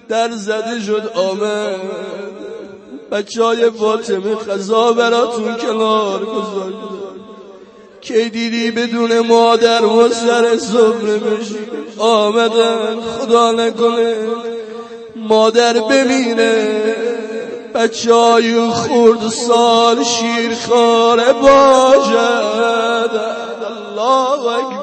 [0.08, 1.76] در زده شد آمد.
[3.12, 7.09] بچه های فاطمه خزا براتون کنار گذاشت.
[8.00, 11.58] کی دیدی بدون مادر و سر صبر بشی
[11.98, 14.14] آمدن خدا نکنه.
[15.16, 16.68] مادر بمینه
[17.74, 23.10] بچه های خورد سال شیر خاره باشد
[23.70, 24.79] الله اکبر.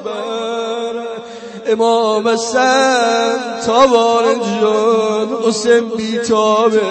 [1.69, 4.25] امام حسن تابان
[4.61, 6.81] جان حسین بیتابه.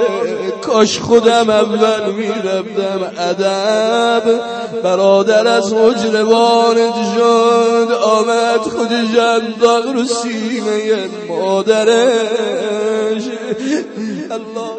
[0.62, 4.22] کاش خودم اول می‌رفتم ادب.
[4.82, 6.76] برادر از مجربان
[7.16, 13.22] جان آمد خودش انداغ رو سینه مادرش.
[14.30, 14.75] الله.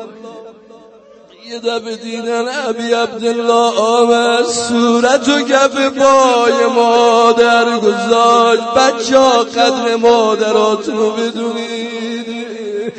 [1.50, 8.64] یه دفعه دیدن ابی عبدالله آمد صورت و کف پای مادر گذاشت.
[8.64, 12.94] بچه ها قدر مادراتون رو بدونید.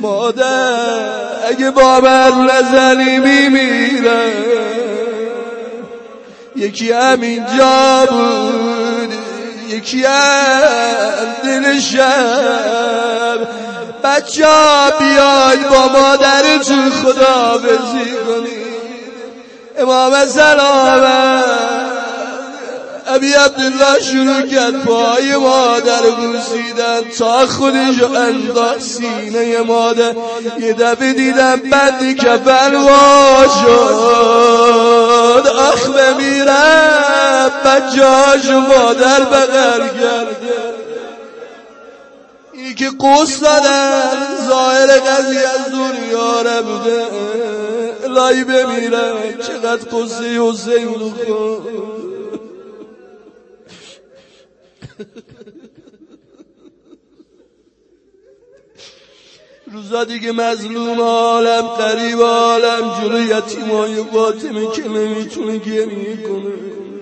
[0.00, 1.06] مادر
[1.50, 4.32] اگه بابر نزنی میمیره.
[6.56, 9.14] یکی همینجا بود
[9.68, 13.63] یکی هم دل شب.
[14.04, 18.64] بچه ها بیاید با مادرتون خدا بزی کنید
[19.78, 21.42] امام سلام
[23.06, 27.10] ابی عبدالله شروع کرد پای مادر بوسیدن.
[27.18, 30.14] تا خودش انداخت سینه مادر.
[30.58, 32.72] یه دفعه دیدم بندی کفن
[33.64, 37.50] شد آخ بمیرم.
[37.64, 40.63] بچه مادر بغل کرده
[42.76, 47.04] که قصد دادن ظاهر قضیه از دنیا بوده.
[48.08, 49.16] لای بمیرم
[49.46, 51.10] چقدر قصه حسین رو
[59.72, 66.93] روزا دیگه مظلوم عالم قریب عالم جلو یتیمای فاطمه که نمی‌تونه گریه کنه.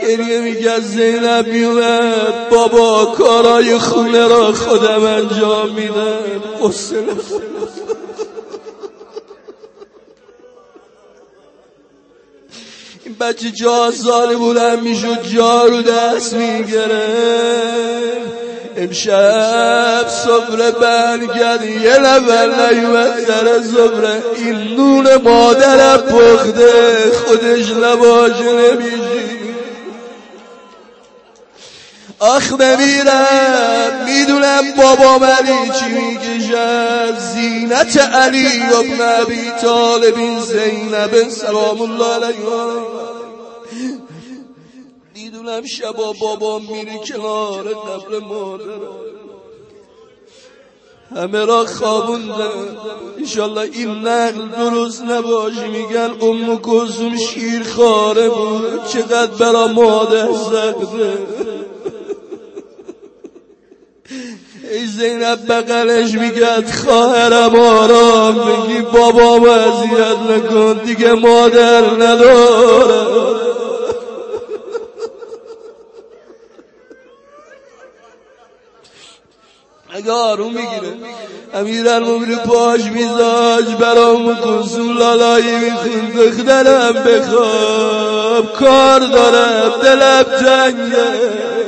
[0.00, 6.42] گریه میگه زینب میومد بابا کارای خونه را خودم انجام میدم.
[6.62, 6.96] قصه
[13.04, 17.50] این بچه جا ساله بودم می‌شد جا رو دست میگره
[18.76, 26.72] امشب صبر برگرد یه نفر نیومد در صبره این نون مادرم پخته
[27.26, 29.29] خودش نباشه نمیشه
[32.20, 42.14] آخ بمیرم می‌دونم بابا علی چی می‌کشد زینت علی ابن ابی طالب زینب سلام الله
[42.14, 42.46] علیه.
[45.14, 48.64] می‌دونم شبا بابا میری کنار قبل مادر.
[51.16, 52.44] همه را خوابونده
[53.18, 56.60] انشالله این نقل درست نباشی میگن ام
[57.16, 58.86] شیر خاره بود.
[58.86, 61.18] چقدر برا مادر زده
[64.70, 73.50] ای زینب بغلش میگد خواهرم آرام بگی بابا اذیت نکن دیگه مادر نداره.
[79.92, 80.92] اگه آروم می‌گیره
[81.54, 91.59] امیر المومنی پاش میزاج برام کنسول لالایی میخون دخترم بخواب کار دارم دلم تنگه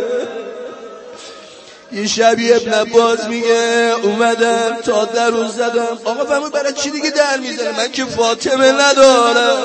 [1.93, 5.99] یه شبی ابن عباس میگه اومدم تا در رو زدم.
[6.05, 9.57] آقا فهمو برای چی دیگه در می‌زنه من که فاطمه ندارم.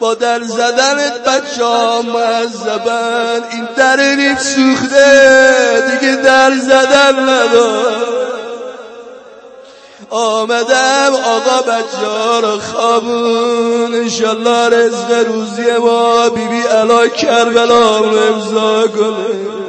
[0.00, 8.02] با در زدنت بچه ها مذبن این در نیف سوخته دیگه در زدن ندارم.
[10.10, 13.94] آمدم آقا بچه ها رو خوابون.
[13.94, 19.61] انشالله رزق روزی ما بیبی بی علا کربلا امضا کنه.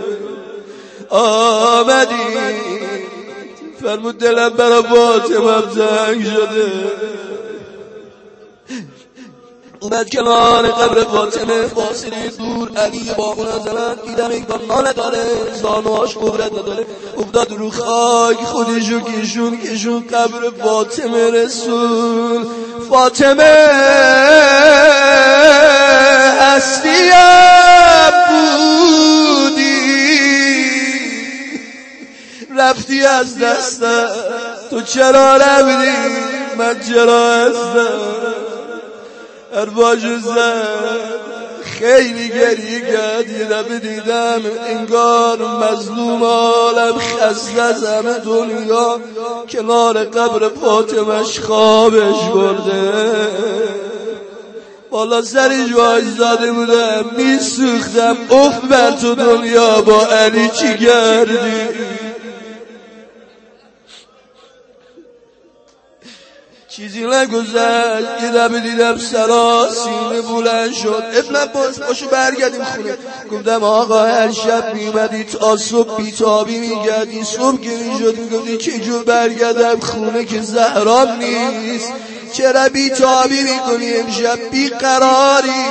[1.14, 2.16] آمدی.
[3.82, 6.72] فرمود دلم برا فاطمه زنگ شده.
[9.80, 11.68] اومد کنار قبر فاطمه.
[11.68, 15.26] فاصله دور علی با اون زنن دیدم این نان نداره
[15.62, 16.86] زانوهاش قدرت نداره.
[17.18, 18.38] افتاد رو خاک.
[18.38, 22.46] خودشو کشون کشون قبر فاطمه رسول.
[22.90, 23.70] فاطمه
[26.42, 27.14] هستیم
[32.58, 34.08] رفتی از دستم.
[34.70, 35.92] تو چرا نبودی
[36.58, 38.34] من چرا هستم؟
[39.54, 41.24] ارواج زد
[41.64, 43.30] خیلی گریه کرد.
[43.30, 49.00] یه دیدم انگار مظلوم عالم خسته زم دنیا.
[49.50, 53.28] کنار قبر فاطمش خوابش برده.
[54.92, 55.70] بالا سرش
[56.18, 57.06] زاده بودم.
[57.18, 58.18] میسوختم.
[58.32, 61.94] اف بر تو دنیا با علی چی کردی
[66.76, 71.04] چیزی نگذشت یه دمه دیدم سرا سینه بلند شد.
[71.14, 72.98] ابن عباس باشو برگردیم خونه.
[73.32, 79.80] گفتم آقا هر شب میمدی تا صبح بیتابی میگردی صبح که می‌شد می‌گفتی چجور برگردم؟
[79.80, 81.94] خونه که زهرام نیست.
[82.34, 85.66] چرا بیتابی می‌کنی امشب؟ بیقراری.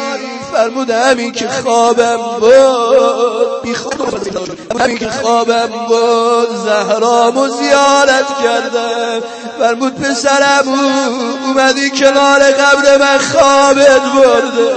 [0.52, 3.62] فرمود همین که خوابم بود.
[3.62, 3.74] بی
[4.80, 6.56] همین که خوابم بود.
[6.64, 9.20] زهرامو زیارت کردم.
[9.58, 10.68] فرمود پسرم
[11.44, 14.72] اومدی کنار قبر من خوابت برده.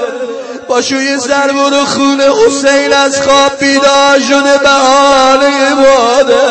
[0.68, 6.42] باشو یه سر برو خونه حسین از خواب بیدار شده بهانه باده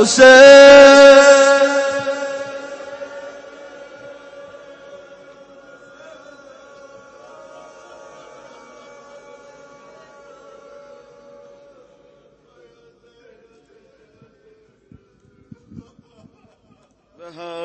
[0.00, 1.37] حسین.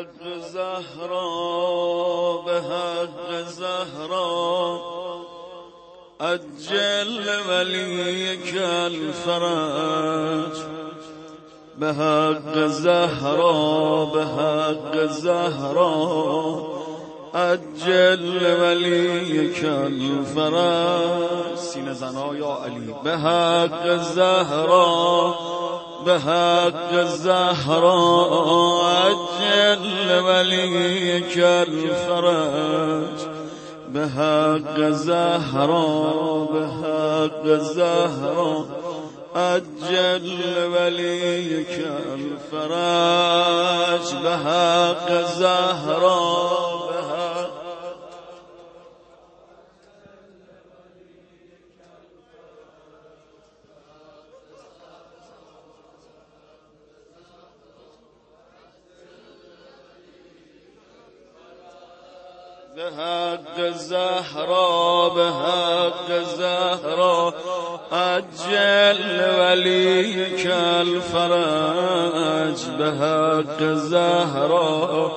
[0.03, 1.27] حق زهرا
[2.45, 4.79] به حق زهرا.
[6.19, 10.57] اجل ولیک الفرج
[11.79, 15.93] به حق زهرا به حق زهرا.
[17.33, 22.95] اجل ولیک الفرج سینه زنا یا علی.
[23.03, 25.62] به حق زهرا.
[26.05, 26.67] بها
[27.01, 28.73] الزهراء
[29.39, 33.17] جل وليك الفرج.
[33.87, 38.65] بها الزهراء بها الزهراء
[39.35, 40.31] أجل
[40.73, 41.75] وليك
[42.13, 44.05] الفرج.
[44.23, 46.72] بهاج الزهراء
[62.89, 67.33] حق زهرا به حق زهرا
[67.91, 71.05] عجل ولیک الفرج
[72.77, 75.11] به حق زهرا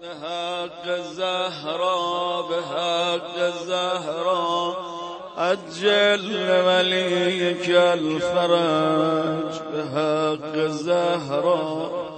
[0.00, 4.91] به حق زهرا به حق زهرا
[5.38, 12.11] أجل مليك الفرج بهاق زهره